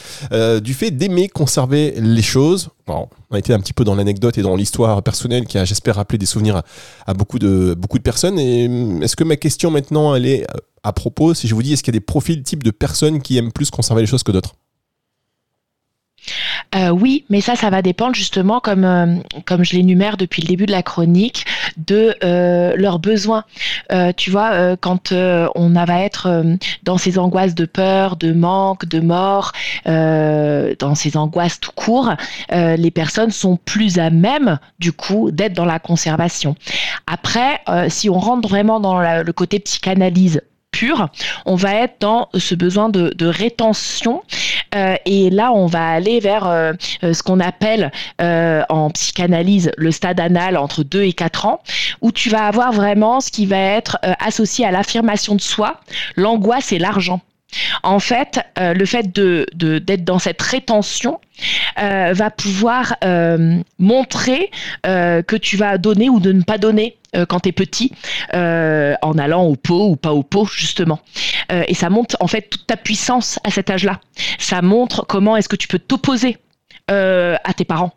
du 0.61 0.73
fait 0.73 0.91
d'aimer 0.91 1.27
conserver 1.27 1.95
les 1.97 2.21
choses 2.21 2.69
on 2.89 3.35
a 3.35 3.39
été 3.39 3.53
un 3.53 3.59
petit 3.59 3.73
peu 3.73 3.83
dans 3.83 3.95
l'anecdote 3.95 4.37
et 4.37 4.41
dans 4.41 4.55
l'histoire 4.55 5.03
personnelle 5.03 5.45
qui 5.45 5.57
a, 5.57 5.65
j'espère, 5.65 5.95
rappelé 5.95 6.17
des 6.17 6.25
souvenirs 6.25 6.61
à, 7.05 7.13
beaucoup, 7.13 7.39
de, 7.39 7.75
beaucoup 7.77 7.97
de 7.97 8.03
personnes. 8.03 8.39
Et 8.39 8.67
hum, 8.67 9.03
est-ce 9.03 9.15
que 9.15 9.23
ma 9.23 9.35
question 9.35 9.71
maintenant, 9.71 10.15
elle 10.15 10.25
est 10.25 10.43
euh, 10.43 10.57
à 10.83 10.93
propos, 10.93 11.33
si 11.33 11.47
je 11.47 11.55
vous 11.55 11.63
dis, 11.63 11.73
est-ce 11.73 11.83
qu'il 11.83 11.93
y 11.93 11.97
a 11.97 11.99
des 11.99 12.05
profils 12.05 12.41
types 12.43 12.63
de 12.63 12.71
personnes 12.71 13.21
qui 13.21 13.37
aiment 13.37 13.51
plus 13.51 13.71
conserver 13.71 14.01
les 14.01 14.07
choses 14.07 14.23
que 14.23 14.31
d'autres? 14.31 14.55
Euh, 16.75 16.89
oui, 16.89 17.25
mais 17.29 17.41
ça, 17.41 17.55
ça 17.55 17.69
va 17.69 17.81
dépendre 17.81 18.15
justement, 18.15 18.59
comme, 18.59 18.85
euh, 18.85 19.15
comme 19.45 19.63
je 19.63 19.75
l'énumère 19.75 20.17
depuis 20.17 20.41
le 20.41 20.47
début 20.47 20.65
de 20.65 20.71
la 20.71 20.83
chronique, 20.83 21.45
de 21.77 22.15
euh, 22.23 22.73
leurs 22.75 22.99
besoins. 22.99 23.43
tu 24.17 24.31
vois, 24.31 24.75
quand 24.77 25.11
on 25.11 25.69
va 25.69 26.01
être 26.01 26.43
dans 26.83 26.97
ces 26.97 27.17
angoisses 27.19 27.55
de 27.55 27.65
peur, 27.65 28.15
de 28.15 28.31
manque, 28.33 28.85
de 28.85 28.99
mort, 28.99 29.51
dans 29.85 30.95
ces 30.95 31.17
angoisses 31.17 31.59
tout 31.59 31.71
court, 31.75 32.13
les 32.51 32.91
personnes 32.91 33.31
sont 33.31 33.57
plus 33.57 33.99
à 33.99 34.09
même, 34.09 34.59
du 34.79 34.91
coup, 34.91 35.31
d'être 35.31 35.53
dans 35.53 35.65
la 35.65 35.79
conservation. 35.79 36.55
Après, 37.05 37.61
si 37.89 38.09
on 38.09 38.19
rentre 38.19 38.47
vraiment 38.47 38.79
dans 38.79 38.99
le 38.99 39.31
côté 39.31 39.59
psychanalyse 39.59 40.41
on 41.45 41.55
va 41.55 41.75
être 41.75 41.95
dans 41.99 42.29
ce 42.33 42.55
besoin 42.55 42.89
de, 42.89 43.25
rétention. 43.25 44.23
Euh, 44.75 44.95
et 45.05 45.29
là, 45.29 45.51
on 45.53 45.65
va 45.65 45.89
aller 45.89 46.19
vers 46.19 46.47
euh, 46.47 46.73
euh, 47.03 47.13
ce 47.13 47.23
qu'on 47.23 47.39
appelle 47.39 47.91
en 48.19 48.89
psychanalyse 48.89 49.71
le 49.77 49.91
stade 49.91 50.19
anal 50.19 50.57
entre 50.57 50.83
2 50.83 51.03
et 51.03 51.13
4 51.13 51.45
ans, 51.45 51.61
où 52.01 52.11
tu 52.11 52.29
vas 52.29 52.45
avoir 52.45 52.71
vraiment 52.71 53.19
ce 53.19 53.31
qui 53.31 53.45
va 53.45 53.57
être 53.57 53.97
associé 54.19 54.65
à 54.65 54.71
l'affirmation 54.71 55.35
de 55.35 55.41
soi, 55.41 55.81
l'angoisse 56.15 56.71
et 56.71 56.79
l'argent. 56.79 57.21
En 57.83 57.99
fait, 57.99 58.39
le 58.57 58.85
fait 58.85 59.11
d'être 59.13 60.03
dans 60.03 60.19
cette 60.19 60.41
rétention 60.41 61.19
va 61.77 62.29
pouvoir 62.29 62.95
montrer 63.79 64.51
que 64.83 65.35
tu 65.35 65.57
vas 65.57 65.77
donner 65.77 66.09
ou 66.09 66.19
de 66.19 66.31
ne 66.31 66.43
pas 66.43 66.57
donner 66.57 66.97
euh, 67.15 67.25
quand 67.25 67.41
tu 67.41 67.49
es 67.49 67.51
petit, 67.51 67.93
euh, 68.33 68.95
en 69.01 69.17
allant 69.17 69.43
au 69.43 69.55
pot 69.55 69.89
ou 69.89 69.95
pas 69.95 70.13
au 70.13 70.23
pot, 70.23 70.45
justement. 70.45 70.99
Euh, 71.51 71.63
et 71.67 71.73
ça 71.73 71.89
montre 71.89 72.17
en 72.19 72.27
fait 72.27 72.43
toute 72.49 72.67
ta 72.67 72.75
puissance 72.75 73.39
à 73.43 73.49
cet 73.49 73.69
âge-là. 73.69 74.01
Ça 74.39 74.61
montre 74.61 75.05
comment 75.07 75.37
est-ce 75.37 75.49
que 75.49 75.55
tu 75.55 75.67
peux 75.67 75.79
t'opposer 75.79 76.37
à 76.89 77.53
tes 77.53 77.65
parents. 77.65 77.93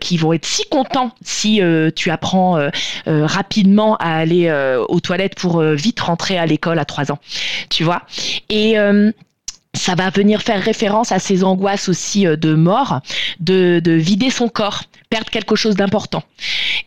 Qui 0.00 0.16
vont 0.16 0.32
être 0.32 0.44
si 0.44 0.64
contents 0.68 1.12
si 1.22 1.60
tu 1.96 2.10
apprends 2.10 2.58
rapidement 3.06 3.96
à 3.96 4.16
aller 4.16 4.52
aux 4.88 5.00
toilettes 5.00 5.34
pour 5.34 5.62
vite 5.62 6.00
rentrer 6.00 6.38
à 6.38 6.46
l'école 6.46 6.78
à 6.78 6.84
3 6.84 7.12
ans. 7.12 7.18
Tu 7.70 7.84
vois 7.84 8.02
Et 8.50 8.76
ça 9.74 9.94
va 9.94 10.10
venir 10.10 10.42
faire 10.42 10.62
référence 10.62 11.12
à 11.12 11.18
ces 11.18 11.44
angoisses 11.44 11.88
aussi 11.88 12.26
euh, 12.26 12.36
de 12.36 12.54
mort, 12.54 13.00
de, 13.40 13.80
vider 13.84 14.30
son 14.30 14.48
corps, 14.48 14.84
perdre 15.10 15.30
quelque 15.30 15.56
chose 15.56 15.76
d'important. 15.76 16.22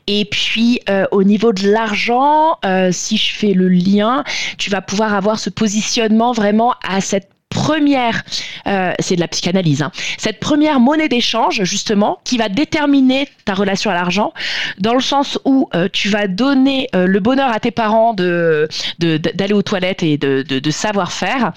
Et 0.08 0.26
puis 0.26 0.82
euh, 0.90 1.06
au 1.12 1.24
niveau 1.24 1.52
de 1.52 1.68
l'argent, 1.68 2.58
euh, 2.64 2.90
si 2.92 3.18
je 3.18 3.34
fais 3.34 3.54
le 3.54 3.70
lien, 3.70 4.24
tu 4.58 4.70
vas 4.70 4.82
pouvoir 4.82 5.14
avoir 5.14 5.40
ce 5.40 5.50
positionnement 5.50 6.32
vraiment 6.32 6.76
à 6.88 7.02
cette 7.02 7.30
première, 7.66 8.24
euh, 8.68 8.94
c'est 9.00 9.16
de 9.16 9.22
la 9.22 9.28
psychanalyse, 9.28 9.82
hein, 9.82 9.92
cette 10.18 10.40
première 10.40 10.80
monnaie 10.80 11.10
d'échange 11.10 11.64
justement 11.64 12.20
qui 12.24 12.38
va 12.38 12.50
déterminer 12.50 13.28
ta 13.46 13.54
relation 13.54 13.90
à 13.90 13.94
l'argent, 13.94 14.34
dans 14.78 14.94
le 14.94 15.02
sens 15.02 15.40
où 15.46 15.68
euh, 15.74 15.88
tu 15.92 16.10
vas 16.10 16.28
donner 16.28 16.90
euh, 16.94 17.08
le 17.08 17.20
bonheur 17.20 17.52
à 17.52 17.60
tes 17.60 17.72
parents 17.72 18.14
de 18.14 18.68
d'aller 19.00 19.54
aux 19.54 19.62
toilettes 19.62 20.04
et 20.04 20.18
de, 20.18 20.42
de, 20.42 20.72
savoir 20.72 21.12
faire, 21.12 21.54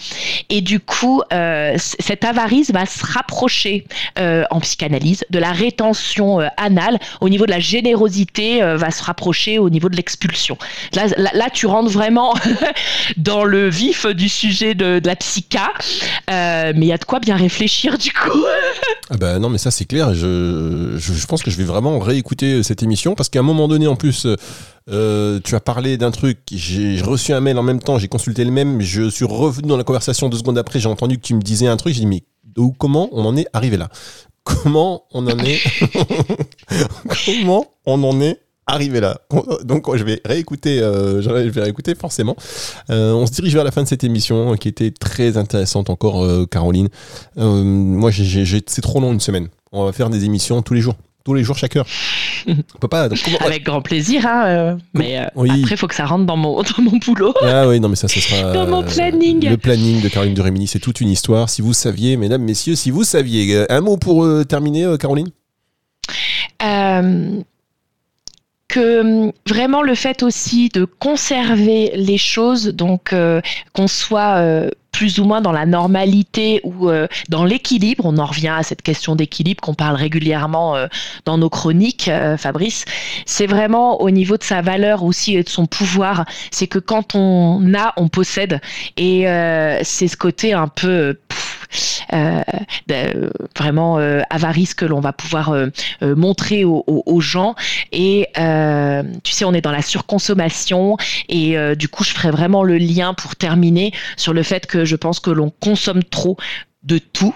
et 0.49 0.61
du 0.61 0.81
coup 0.81 1.23
cette 1.77 2.25
avarice 2.25 2.71
va 2.71 2.87
se 2.87 3.05
rapprocher 3.05 3.87
en 4.17 4.61
psychanalyse 4.61 5.25
de 5.31 5.39
la 5.39 5.53
rétention 5.53 6.39
anale. 6.57 6.99
Au 7.21 7.29
niveau 7.29 7.47
de 7.47 7.51
la 7.51 7.61
générosité 7.61 8.61
va 8.61 8.91
se 8.91 9.03
rapprocher 9.03 9.59
au 9.59 9.71
niveau 9.71 9.89
de 9.89 9.97
l'expulsion. 9.97 10.59
Là, 10.95 11.07
là, 11.33 11.51
tu 11.51 11.67
rentres 11.67 11.91
vraiment 11.91 12.35
dans 13.17 13.45
le 13.45 13.69
vif 13.69 14.07
du 14.07 14.29
sujet 14.29 14.75
de, 14.75 14.99
de 14.99 15.07
la 15.07 15.17
psycha 15.17 15.71
euh, 16.31 16.73
mais 16.75 16.87
il 16.87 16.89
y 16.89 16.93
a 16.93 16.99
de 16.99 17.05
quoi 17.05 17.21
bien 17.21 17.37
réfléchir 17.37 17.99
du 17.99 18.13
coup. 18.13 18.45
ah 19.11 19.17
bah 19.17 19.39
non, 19.39 19.49
mais 19.49 19.59
ça 19.59 19.71
c'est 19.71 19.85
clair. 19.85 20.15
Je, 20.15 20.97
je, 20.97 21.27
pense 21.27 21.43
que 21.43 21.51
je 21.51 21.57
vais 21.57 21.65
vraiment 21.65 21.99
réécouter 21.99 22.55
euh, 22.55 22.63
cette 22.63 22.83
émission 22.83 23.15
parce 23.15 23.29
qu'à 23.29 23.41
un 23.41 23.43
moment 23.43 23.69
donné, 23.69 23.87
en 23.87 23.97
plus, 23.97 24.27
euh, 24.91 25.41
tu 25.45 25.55
as 25.55 25.61
parlé 25.61 25.97
d'un 25.97 26.11
truc. 26.11 26.39
J'ai 26.53 27.01
reçu 27.03 27.33
un 27.33 27.41
mail 27.41 27.59
en 27.59 27.63
même 27.63 27.81
temps, 27.81 27.99
j'ai 27.99 28.09
consulté 28.09 28.45
le 28.45 28.51
même. 28.51 28.81
Je 28.81 29.09
suis 29.09 29.25
revenu 29.25 29.69
dans 29.69 29.77
la 29.77 29.85
conversation 29.85 30.29
deux 30.29 30.39
secondes 30.39 30.59
après. 30.59 30.81
J'ai 30.81 30.89
entendu 30.89 31.17
que 31.19 31.23
tu 31.23 31.35
me 31.35 31.43
disais 31.43 31.67
un 31.67 31.77
truc. 31.77 31.95
J'ai 31.95 32.01
dit, 32.01 32.07
mais 32.07 32.23
comment 32.79 33.09
on 33.13 33.25
en 33.25 33.37
est 33.37 33.47
arrivé 33.53 33.77
là? 33.77 33.89
Comment 34.45 35.05
on 35.13 35.27
en 35.27 35.39
est 35.39 35.61
Comment 37.27 37.67
on 37.87 38.03
en 38.05 38.21
est 38.21 38.41
arrivé 38.69 39.01
là. 39.01 39.21
Donc 39.65 39.95
je 39.97 40.05
vais 40.05 40.21
réécouter, 40.25 40.81
euh, 40.81 41.21
je 41.21 41.31
vais 41.31 41.63
réécouter 41.63 41.95
forcément. 41.95 42.37
Euh, 42.91 43.13
on 43.13 43.27
se 43.27 43.33
dirige 43.33 43.55
vers 43.55 43.65
la 43.65 43.73
fin 43.73 43.83
de 43.83 43.89
cette 43.89 44.05
émission 44.05 44.55
qui 44.57 44.69
était 44.69 44.91
très 44.93 45.37
intéressante 45.37 45.91
encore, 45.91 46.23
euh, 46.23 46.47
Caroline. 46.47 46.89
moi, 47.37 48.11
c'est 48.13 48.81
trop 48.83 49.01
long 49.01 49.13
une 49.13 49.21
semaine. 49.21 49.49
On 49.73 49.85
va 49.85 49.93
faire 49.93 50.11
des 50.11 50.25
émissions 50.25 50.63
tous 50.63 50.75
les 50.75 50.81
jours 50.81 50.95
tous 51.25 51.35
les 51.35 51.45
jours 51.45 51.59
chaque 51.59 51.77
heure. 51.77 51.85
On 52.49 52.79
peut 52.81 52.89
pas. 52.89 53.07
Avec 53.41 53.63
grand 53.63 53.83
plaisir, 53.83 54.25
hein, 54.27 54.79
mais 54.95 55.19
après, 55.19 55.47
il 55.47 55.77
faut 55.77 55.87
que 55.87 55.95
ça 55.95 56.07
rentre 56.07 56.25
dans 56.25 56.39
mon, 56.39 56.63
dans 56.63 56.83
mon 56.83 56.97
boulot. 56.97 57.35
Ah 57.43 57.69
oui, 57.69 57.81
non, 57.81 57.91
mais 57.91 57.97
ça, 57.97 58.09
ce 58.09 58.19
sera. 58.19 58.53
dans 58.55 58.67
mon 58.67 58.83
planning. 58.83 59.47
le 59.47 59.59
planning 59.59 60.01
de 60.01 60.09
Caroline 60.09 60.33
de 60.33 60.41
Rémini, 60.41 60.67
c'est 60.67 60.79
toute 60.79 61.03
une 61.03 61.11
histoire. 61.11 61.51
Si 61.51 61.61
vous 61.61 61.75
saviez, 61.75 62.17
mesdames, 62.17 62.43
messieurs, 62.43 62.77
si 62.77 62.91
vous 62.91 63.05
saviez. 63.05 63.71
Un 63.71 63.83
mot 63.83 63.99
pour 63.99 64.27
terminer, 64.47 64.97
Caroline? 64.99 65.29
Que 68.69 69.01
hum, 69.01 69.33
vraiment 69.47 69.83
le 69.83 69.95
fait 69.95 70.23
aussi 70.23 70.69
de 70.69 70.85
conserver 70.85 71.91
les 71.95 72.19
choses, 72.19 72.69
donc 72.69 73.13
euh, 73.13 73.41
qu'on 73.73 73.89
soit 73.89 74.37
euh, 74.37 74.71
plus 74.93 75.21
ou 75.21 75.25
moins 75.25 75.41
dans 75.41 75.53
la 75.53 75.65
normalité 75.65 76.61
ou 76.65 76.91
euh, 76.91 77.07
dans 77.29 77.45
l'équilibre, 77.45 78.05
on 78.05 78.19
en 78.19 78.27
revient 78.27 78.49
à 78.49 78.63
cette 78.63 78.83
question 78.83 79.17
d'équilibre 79.17 79.61
qu'on 79.61 79.75
parle 79.75 79.97
régulièrement 79.97 80.77
dans 81.25 81.39
nos 81.39 81.49
chroniques, 81.49 82.11
Fabrice, 82.37 82.85
c'est 83.25 83.47
vraiment 83.47 84.01
au 84.01 84.11
niveau 84.11 84.37
de 84.37 84.43
sa 84.43 84.61
valeur 84.61 85.05
aussi 85.05 85.37
et 85.37 85.45
de 85.45 85.49
son 85.49 85.67
pouvoir, 85.67 86.25
c'est 86.51 86.67
que 86.67 86.81
quand 86.81 87.15
on 87.15 87.75
a, 87.75 87.93
on 87.97 88.09
possède, 88.09 88.61
et 88.97 89.25
c'est 89.85 90.09
ce 90.09 90.17
côté 90.17 90.53
un 90.53 90.69
peu... 90.69 91.17
Euh, 92.15 92.43
vraiment 93.57 93.99
euh, 93.99 94.23
avarice 94.31 94.75
que 94.75 94.87
l'on 94.87 95.01
va 95.01 95.13
pouvoir 95.13 95.51
euh, 95.51 95.69
montrer 96.03 96.65
aux, 96.65 97.21
gens. 97.21 97.55
Et 97.93 98.29
tu 99.25 99.33
sais, 99.33 99.45
on 99.45 99.53
est 99.53 99.61
dans 99.61 99.73
la 99.73 99.83
surconsommation 99.83 100.97
et 101.29 101.57
du 101.77 101.89
coup, 101.89 102.05
je 102.05 102.11
ferai 102.11 102.31
vraiment 102.31 102.63
le 102.63 102.79
lien 102.79 103.15
pour 103.15 103.37
terminer 103.37 103.93
sur 104.17 104.33
le 104.33 104.43
fait 104.43 104.67
que 104.67 104.85
je 104.85 104.97
pense 104.97 105.21
que 105.21 105.31
l'on 105.31 105.51
consomme 105.51 106.05
trop 106.05 106.37
de 106.85 106.99
tout 106.99 107.35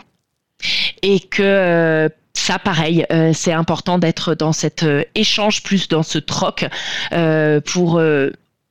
et 1.03 1.21
que 1.21 2.09
ça, 2.35 2.59
pareil, 2.59 3.05
c'est 3.35 3.53
important 3.53 3.99
d'être 3.99 4.35
dans 4.35 4.53
cet 4.53 4.85
échange, 5.15 5.63
plus 5.63 5.89
dans 5.89 6.03
ce 6.03 6.19
troc, 6.19 6.65
pour 7.65 8.01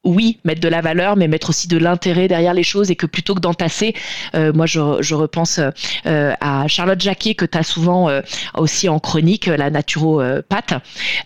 oui, 0.04 0.40
mettre 0.46 0.62
de 0.62 0.68
la 0.68 0.82
valeur, 0.82 1.16
mais 1.16 1.28
mettre 1.28 1.50
aussi 1.50 1.68
de 1.68 1.78
l'intérêt 1.78 2.28
derrière 2.28 2.56
les 2.56 2.64
choses 2.64 2.90
et 2.90 2.96
que 2.96 3.06
plutôt 3.06 3.36
que 3.36 3.40
d'entasser, 3.40 3.94
euh, 4.34 4.52
moi 4.52 4.66
je, 4.66 5.14
repense 5.14 5.60
euh, 6.08 6.34
à 6.42 6.68
Charlotte 6.68 7.00
Jacquet 7.00 7.36
que 7.36 7.46
tu 7.46 7.56
as 7.58 7.64
souvent 7.64 8.10
euh, 8.10 8.22
aussi 8.56 8.90
en 8.90 9.00
chronique, 9.00 9.46
la 9.46 9.70
naturopathe. 9.70 10.74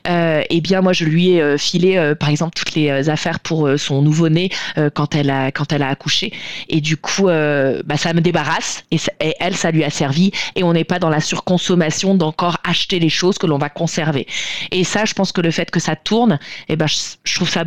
eh 0.06 0.62
bien 0.62 0.82
moi 0.82 0.92
je 0.92 1.06
lui 1.06 1.32
ai 1.32 1.58
filé 1.58 2.14
par 2.20 2.30
exemple 2.30 2.54
toutes 2.56 2.76
les 2.76 3.10
affaires 3.10 3.40
pour 3.40 3.70
son 3.78 4.02
nouveau-né 4.02 4.50
quand 4.94 5.16
elle 5.16 5.30
a 5.30 5.52
quand 5.52 5.72
elle 5.72 5.84
a 5.84 5.90
accouché 5.90 6.34
et 6.70 6.82
du 6.82 6.98
coup 6.98 7.26
bah, 7.26 7.98
ça 7.98 8.14
me 8.14 8.22
débarrasse 8.22 8.84
et, 8.92 8.98
elle 9.40 9.56
ça 9.56 9.72
lui 9.72 9.84
a 9.84 9.90
servi 9.90 10.32
et 10.56 10.64
on 10.64 10.74
n'est 10.74 10.84
pas 10.84 11.00
dans 11.00 11.10
la 11.10 11.22
surconsommation 11.22 12.16
d'encore 12.16 12.58
acheter 12.64 13.00
les 13.00 13.10
choses 13.10 13.38
que 13.38 13.48
l'on 13.48 13.58
va 13.58 13.70
conserver. 13.70 14.28
Et 14.72 14.84
ça 14.84 15.06
je 15.06 15.14
pense 15.14 15.32
que 15.32 15.42
le 15.42 15.52
fait 15.52 15.72
que 15.72 15.80
ça 15.80 15.96
tourne, 15.96 16.40
eh 16.68 16.76
ben 16.76 16.88
je 16.88 17.36
trouve 17.36 17.50
ça 17.50 17.64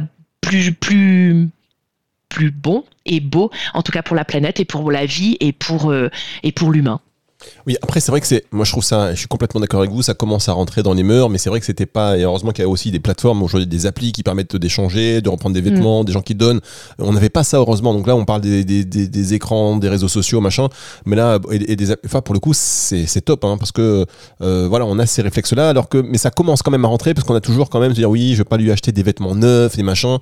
plus, 0.49 0.73
plus, 0.73 1.49
plus 2.31 2.51
bon 2.51 2.85
et 3.05 3.21
beau, 3.21 3.51
en 3.75 3.83
tout 3.83 3.93
cas 3.93 4.03
pour 4.03 4.17
la 4.17 4.25
planète 4.25 4.61
et 4.61 4.65
pour 4.65 4.91
la 4.91 5.05
vie 5.05 5.37
et 5.41 5.53
pour, 5.53 5.91
euh, 5.91 6.09
et 6.43 6.53
pour 6.53 6.73
l'humain. 6.73 7.01
Oui, 7.67 7.77
après, 7.83 8.01
c'est 8.01 8.11
vrai 8.11 8.21
que 8.21 8.27
c'est. 8.27 8.45
Moi, 8.51 8.65
je 8.65 8.73
trouve 8.73 8.83
ça. 8.83 9.13
Je 9.13 9.19
suis 9.19 9.29
complètement 9.29 9.61
d'accord 9.61 9.81
avec 9.81 9.93
vous. 9.93 10.03
Ça 10.03 10.15
commence 10.15 10.49
à 10.49 10.53
rentrer 10.53 10.83
dans 10.83 10.93
les 10.93 11.05
mœurs, 11.05 11.29
mais 11.31 11.39
c'est 11.39 11.51
vrai 11.51 11.61
que 11.61 11.67
c'était 11.67 11.87
pas. 11.87 12.19
Et 12.19 12.23
heureusement 12.23 12.51
qu'il 12.51 12.63
y 12.63 12.67
a 12.67 12.69
aussi 12.69 12.91
des 12.91 12.99
plateformes 12.99 13.43
aujourd'hui, 13.43 13.67
des 13.67 13.87
applis 13.87 14.11
qui 14.11 14.25
permettent 14.25 14.57
d'échanger, 14.57 15.21
de 15.21 15.29
reprendre 15.29 15.55
des 15.55 15.61
vêtements, 15.61 16.03
mm. 16.03 16.07
des 16.07 16.13
gens 16.13 16.23
qui 16.23 16.35
donnent. 16.35 16.61
On 16.99 17.13
n'avait 17.13 17.29
pas 17.29 17.45
ça, 17.45 17.59
heureusement. 17.59 17.95
Donc 17.95 18.07
là, 18.09 18.17
on 18.17 18.25
parle 18.25 18.41
des, 18.41 18.65
des, 18.65 18.85
des, 18.85 19.35
écrans, 19.35 19.77
des 19.77 19.89
réseaux 19.89 20.09
sociaux, 20.09 20.41
machin. 20.41 20.69
Mais 21.07 21.15
là, 21.15 21.39
et, 21.51 21.77
des. 21.77 21.95
Enfin, 22.05 22.23
pour 22.23 22.35
le 22.35 22.41
coup, 22.41 22.55
c'est 22.55 23.21
top, 23.25 23.45
hein, 23.45 23.57
parce 23.57 23.71
que 23.71 24.05
euh, 24.43 24.67
voilà, 24.69 24.85
on 24.87 24.99
a 24.99 25.07
ces 25.07 25.23
réflexes-là. 25.23 25.69
Alors 25.69 25.89
que, 25.89 25.99
mais 25.99 26.19
ça 26.19 26.31
commence 26.31 26.63
quand 26.63 26.73
même 26.73 26.85
à 26.85 26.89
rentrer, 26.89 27.15
parce 27.15 27.27
qu'on 27.27 27.37
a 27.37 27.41
toujours 27.41 27.71
quand 27.71 27.79
même 27.79 27.93
se 27.93 27.97
dire 27.97 28.11
oui, 28.11 28.33
je 28.33 28.39
vais 28.39 28.45
pas 28.45 28.57
lui 28.57 28.73
acheter 28.73 28.91
des 28.91 29.05
vêtements 29.05 29.37
neufs, 29.37 29.77
des 29.77 29.85
machins. 29.85 30.19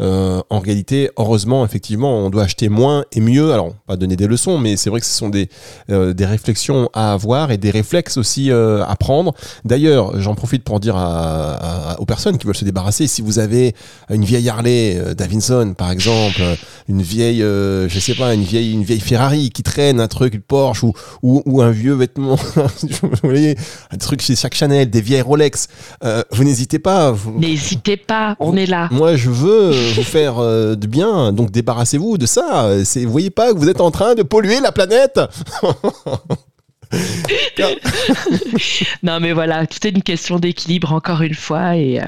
Euh, 0.00 0.42
en 0.50 0.58
réalité, 0.58 1.10
heureusement, 1.16 1.64
effectivement, 1.64 2.18
on 2.18 2.28
doit 2.28 2.42
acheter 2.42 2.68
moins 2.68 3.04
et 3.12 3.20
mieux. 3.20 3.52
Alors, 3.52 3.72
pas 3.86 3.96
donner 3.96 4.16
des 4.16 4.26
leçons, 4.26 4.58
mais 4.58 4.76
c'est 4.76 4.90
vrai 4.90 5.00
que 5.00 5.06
ce 5.06 5.16
sont 5.16 5.30
des, 5.30 5.48
euh, 5.90 6.12
des 6.12 6.26
réflexions 6.26 6.57
réflexions 6.58 6.90
à 6.92 7.12
avoir 7.12 7.50
et 7.52 7.56
des 7.58 7.70
réflexes 7.70 8.16
aussi 8.16 8.50
euh, 8.50 8.82
à 8.84 8.96
prendre. 8.96 9.32
D'ailleurs, 9.64 10.20
j'en 10.20 10.34
profite 10.34 10.64
pour 10.64 10.80
dire 10.80 10.96
à, 10.96 11.92
à- 11.92 12.00
aux 12.00 12.04
personnes 12.04 12.36
qui 12.36 12.46
veulent 12.46 12.56
se 12.56 12.64
débarrasser, 12.64 13.06
si 13.06 13.22
vous 13.22 13.38
avez 13.38 13.74
une 14.10 14.24
vieille 14.24 14.48
Harley 14.48 14.96
euh, 14.98 15.14
Davidson 15.14 15.74
par 15.78 15.90
exemple, 15.92 16.40
euh, 16.40 16.56
une 16.88 17.00
vieille, 17.02 17.42
euh, 17.44 17.88
je 17.88 18.00
sais 18.00 18.14
pas, 18.14 18.34
une 18.34 18.42
vieille, 18.42 18.72
une 18.72 18.82
vieille 18.82 18.98
Ferrari 19.00 19.50
qui 19.50 19.62
traîne 19.62 20.00
un 20.00 20.08
truc, 20.08 20.34
une 20.34 20.40
Porsche 20.40 20.82
ou, 20.82 20.92
ou, 21.22 21.42
ou 21.46 21.62
un 21.62 21.70
vieux 21.70 21.94
vêtement, 21.94 22.34
vous 23.02 23.10
voyez, 23.22 23.56
un 23.92 23.96
truc 23.98 24.20
chez 24.20 24.34
chaque 24.34 24.54
Chanel, 24.54 24.90
des 24.90 25.00
vieilles 25.00 25.22
Rolex, 25.22 25.68
euh, 26.04 26.22
vous 26.32 26.42
n'hésitez 26.44 26.78
pas. 26.80 27.12
vous- 27.12 27.38
N'hésitez 27.38 27.96
pas, 27.96 28.36
on 28.40 28.56
est 28.56 28.66
là. 28.66 28.88
moi, 28.90 29.14
je 29.16 29.30
veux 29.30 29.70
vous 29.94 30.02
faire 30.02 30.40
de 30.40 30.86
bien, 30.88 31.32
donc 31.32 31.50
débarrassez-vous 31.52 32.18
de 32.18 32.26
ça. 32.26 32.68
Vous 32.96 33.10
voyez 33.12 33.30
pas 33.30 33.52
que 33.52 33.58
vous 33.58 33.68
êtes 33.68 33.80
en 33.80 33.90
train 33.92 34.14
de 34.16 34.22
polluer 34.24 34.60
la 34.60 34.72
planète 34.72 35.20
Non, 39.02 39.20
mais 39.20 39.32
voilà, 39.32 39.66
tout 39.66 39.86
est 39.86 39.90
une 39.90 40.02
question 40.02 40.38
d'équilibre, 40.38 40.92
encore 40.92 41.22
une 41.22 41.34
fois. 41.34 41.76
Et, 41.76 42.00
euh, 42.00 42.04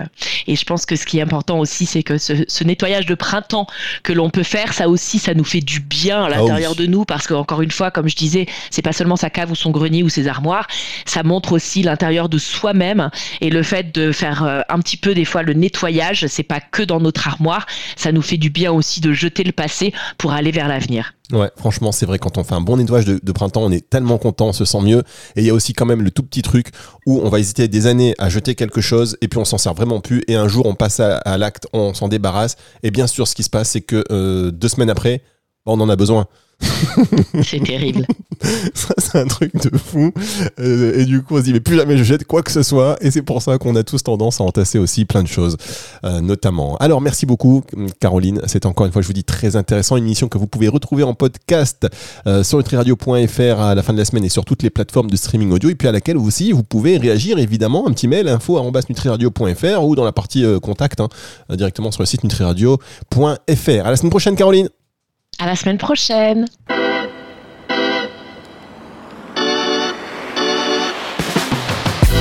et 0.46 0.56
je 0.56 0.64
pense 0.64 0.86
que 0.86 0.96
ce 0.96 1.06
qui 1.06 1.18
est 1.18 1.22
important 1.22 1.58
aussi, 1.58 1.86
c'est 1.86 2.02
que 2.02 2.18
ce, 2.18 2.32
ce 2.48 2.64
nettoyage 2.64 3.06
de 3.06 3.14
printemps 3.14 3.66
que 4.02 4.12
l'on 4.12 4.30
peut 4.30 4.42
faire, 4.42 4.72
ça 4.72 4.88
aussi, 4.88 5.18
ça 5.18 5.34
nous 5.34 5.44
fait 5.44 5.60
du 5.60 5.80
bien 5.80 6.24
à 6.24 6.28
l'intérieur 6.28 6.72
Ah 6.74 6.78
oui. 6.78 6.86
de 6.86 6.90
nous. 6.90 7.04
Parce 7.04 7.26
qu'encore 7.26 7.62
une 7.62 7.70
fois, 7.70 7.90
comme 7.90 8.08
je 8.08 8.16
disais, 8.16 8.46
c'est 8.70 8.82
pas 8.82 8.92
seulement 8.92 9.16
sa 9.16 9.30
cave 9.30 9.50
ou 9.50 9.54
son 9.54 9.70
grenier 9.70 10.02
ou 10.02 10.08
ses 10.08 10.28
armoires, 10.28 10.66
ça 11.06 11.22
montre 11.22 11.52
aussi 11.52 11.82
l'intérieur 11.82 12.28
de 12.28 12.38
soi-même. 12.38 13.10
Et 13.40 13.50
le 13.50 13.62
fait 13.62 13.94
de 13.94 14.12
faire 14.12 14.44
euh, 14.44 14.60
un 14.68 14.80
petit 14.80 14.96
peu, 14.96 15.14
des 15.14 15.24
fois, 15.24 15.42
le 15.42 15.52
nettoyage, 15.52 16.26
c'est 16.26 16.42
pas 16.42 16.60
que 16.60 16.82
dans 16.82 17.00
notre 17.00 17.26
armoire, 17.28 17.66
ça 17.96 18.12
nous 18.12 18.22
fait 18.22 18.38
du 18.38 18.50
bien 18.50 18.72
aussi 18.72 19.00
de 19.00 19.12
jeter 19.12 19.44
le 19.44 19.52
passé 19.52 19.92
pour 20.18 20.32
aller 20.32 20.50
vers 20.50 20.68
l'avenir. 20.68 21.14
Ouais, 21.32 21.50
franchement, 21.56 21.92
c'est 21.92 22.06
vrai, 22.06 22.18
quand 22.18 22.38
on 22.38 22.44
fait 22.44 22.54
un 22.54 22.60
bon 22.60 22.76
nettoyage 22.76 23.04
de, 23.04 23.32
printemps, 23.32 23.62
on 23.62 23.70
est 23.70 23.88
tellement 23.88 24.18
content, 24.18 24.48
on 24.48 24.52
se 24.52 24.64
sent 24.64 24.80
mieux. 24.80 25.02
Et 25.36 25.42
il 25.42 25.44
y 25.44 25.50
a 25.50 25.54
aussi 25.54 25.72
quand 25.72 25.86
même 25.86 26.02
le 26.02 26.10
tout 26.10 26.22
petit 26.22 26.42
truc 26.42 26.68
où 27.06 27.20
on 27.20 27.28
va 27.28 27.38
hésiter 27.38 27.68
des 27.68 27.86
années 27.86 28.14
à 28.18 28.28
jeter 28.28 28.54
quelque 28.54 28.80
chose 28.80 29.16
et 29.20 29.28
puis 29.28 29.38
on 29.38 29.44
s'en 29.44 29.58
sert 29.58 29.74
vraiment 29.74 30.00
plus. 30.00 30.22
Et 30.28 30.34
un 30.34 30.48
jour, 30.48 30.66
on 30.66 30.74
passe 30.74 31.00
à, 31.00 31.38
l'acte, 31.38 31.66
on 31.72 31.94
s'en 31.94 32.08
débarrasse. 32.08 32.56
Et 32.82 32.90
bien 32.90 33.06
sûr, 33.06 33.28
ce 33.28 33.34
qui 33.34 33.42
se 33.42 33.50
passe, 33.50 33.70
c'est 33.70 33.80
que 33.80 34.04
euh, 34.10 34.50
deux 34.50 34.68
semaines 34.68 34.90
après, 34.90 35.22
on 35.66 35.80
en 35.80 35.88
a 35.88 35.96
besoin. 35.96 36.26
C'est 37.42 37.62
terrible. 37.62 38.06
Ça, 38.74 38.94
c'est 38.96 39.18
un 39.18 39.26
truc 39.26 39.54
de 39.54 39.76
fou. 39.76 40.12
Euh, 40.58 40.98
et 40.98 41.04
du 41.04 41.22
coup, 41.22 41.34
on 41.34 41.38
se 41.38 41.42
dit, 41.42 41.52
mais 41.52 41.60
plus 41.60 41.76
jamais 41.76 41.98
je 41.98 42.04
jette 42.04 42.24
quoi 42.24 42.42
que 42.42 42.50
ce 42.50 42.62
soit. 42.62 42.96
Et 43.02 43.10
c'est 43.10 43.20
pour 43.20 43.42
ça 43.42 43.58
qu'on 43.58 43.76
a 43.76 43.82
tous 43.82 44.02
tendance 44.02 44.40
à 44.40 44.44
entasser 44.44 44.78
aussi 44.78 45.04
plein 45.04 45.22
de 45.22 45.28
choses, 45.28 45.58
euh, 46.04 46.22
notamment. 46.22 46.76
Alors, 46.78 47.02
merci 47.02 47.26
beaucoup, 47.26 47.62
Caroline. 48.00 48.40
C'est 48.46 48.64
encore 48.64 48.86
une 48.86 48.92
fois, 48.92 49.02
je 49.02 49.06
vous 49.06 49.12
dis, 49.12 49.24
très 49.24 49.56
intéressant. 49.56 49.96
Une 49.96 50.04
émission 50.04 50.28
que 50.28 50.38
vous 50.38 50.46
pouvez 50.46 50.68
retrouver 50.68 51.02
en 51.02 51.12
podcast 51.12 51.86
euh, 52.26 52.42
sur 52.42 52.56
nutriradio.fr 52.56 53.60
à 53.60 53.74
la 53.74 53.82
fin 53.82 53.92
de 53.92 53.98
la 53.98 54.06
semaine 54.06 54.24
et 54.24 54.30
sur 54.30 54.46
toutes 54.46 54.62
les 54.62 54.70
plateformes 54.70 55.10
de 55.10 55.16
streaming 55.16 55.52
audio. 55.52 55.68
Et 55.68 55.74
puis 55.74 55.88
à 55.88 55.92
laquelle 55.92 56.16
aussi, 56.16 56.52
vous 56.52 56.62
pouvez 56.62 56.96
réagir, 56.96 57.38
évidemment, 57.38 57.86
un 57.86 57.92
petit 57.92 58.08
mail, 58.08 58.26
info.nutriradio.fr 58.26 59.84
ou 59.84 59.96
dans 59.96 60.04
la 60.04 60.12
partie 60.12 60.46
contact, 60.62 61.00
hein, 61.00 61.08
directement 61.50 61.90
sur 61.90 62.02
le 62.02 62.06
site 62.06 62.24
nutriradio.fr. 62.24 63.84
À 63.84 63.90
la 63.90 63.96
semaine 63.96 64.10
prochaine, 64.10 64.34
Caroline. 64.34 64.70
À 65.42 65.46
la 65.46 65.56
semaine 65.56 65.78
prochaine. 65.78 66.46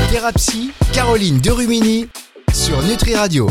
Thérapie, 0.10 0.72
Caroline 0.94 1.40
Derumini 1.40 2.08
sur 2.54 2.82
Nutri 2.84 3.16
Radio. 3.16 3.48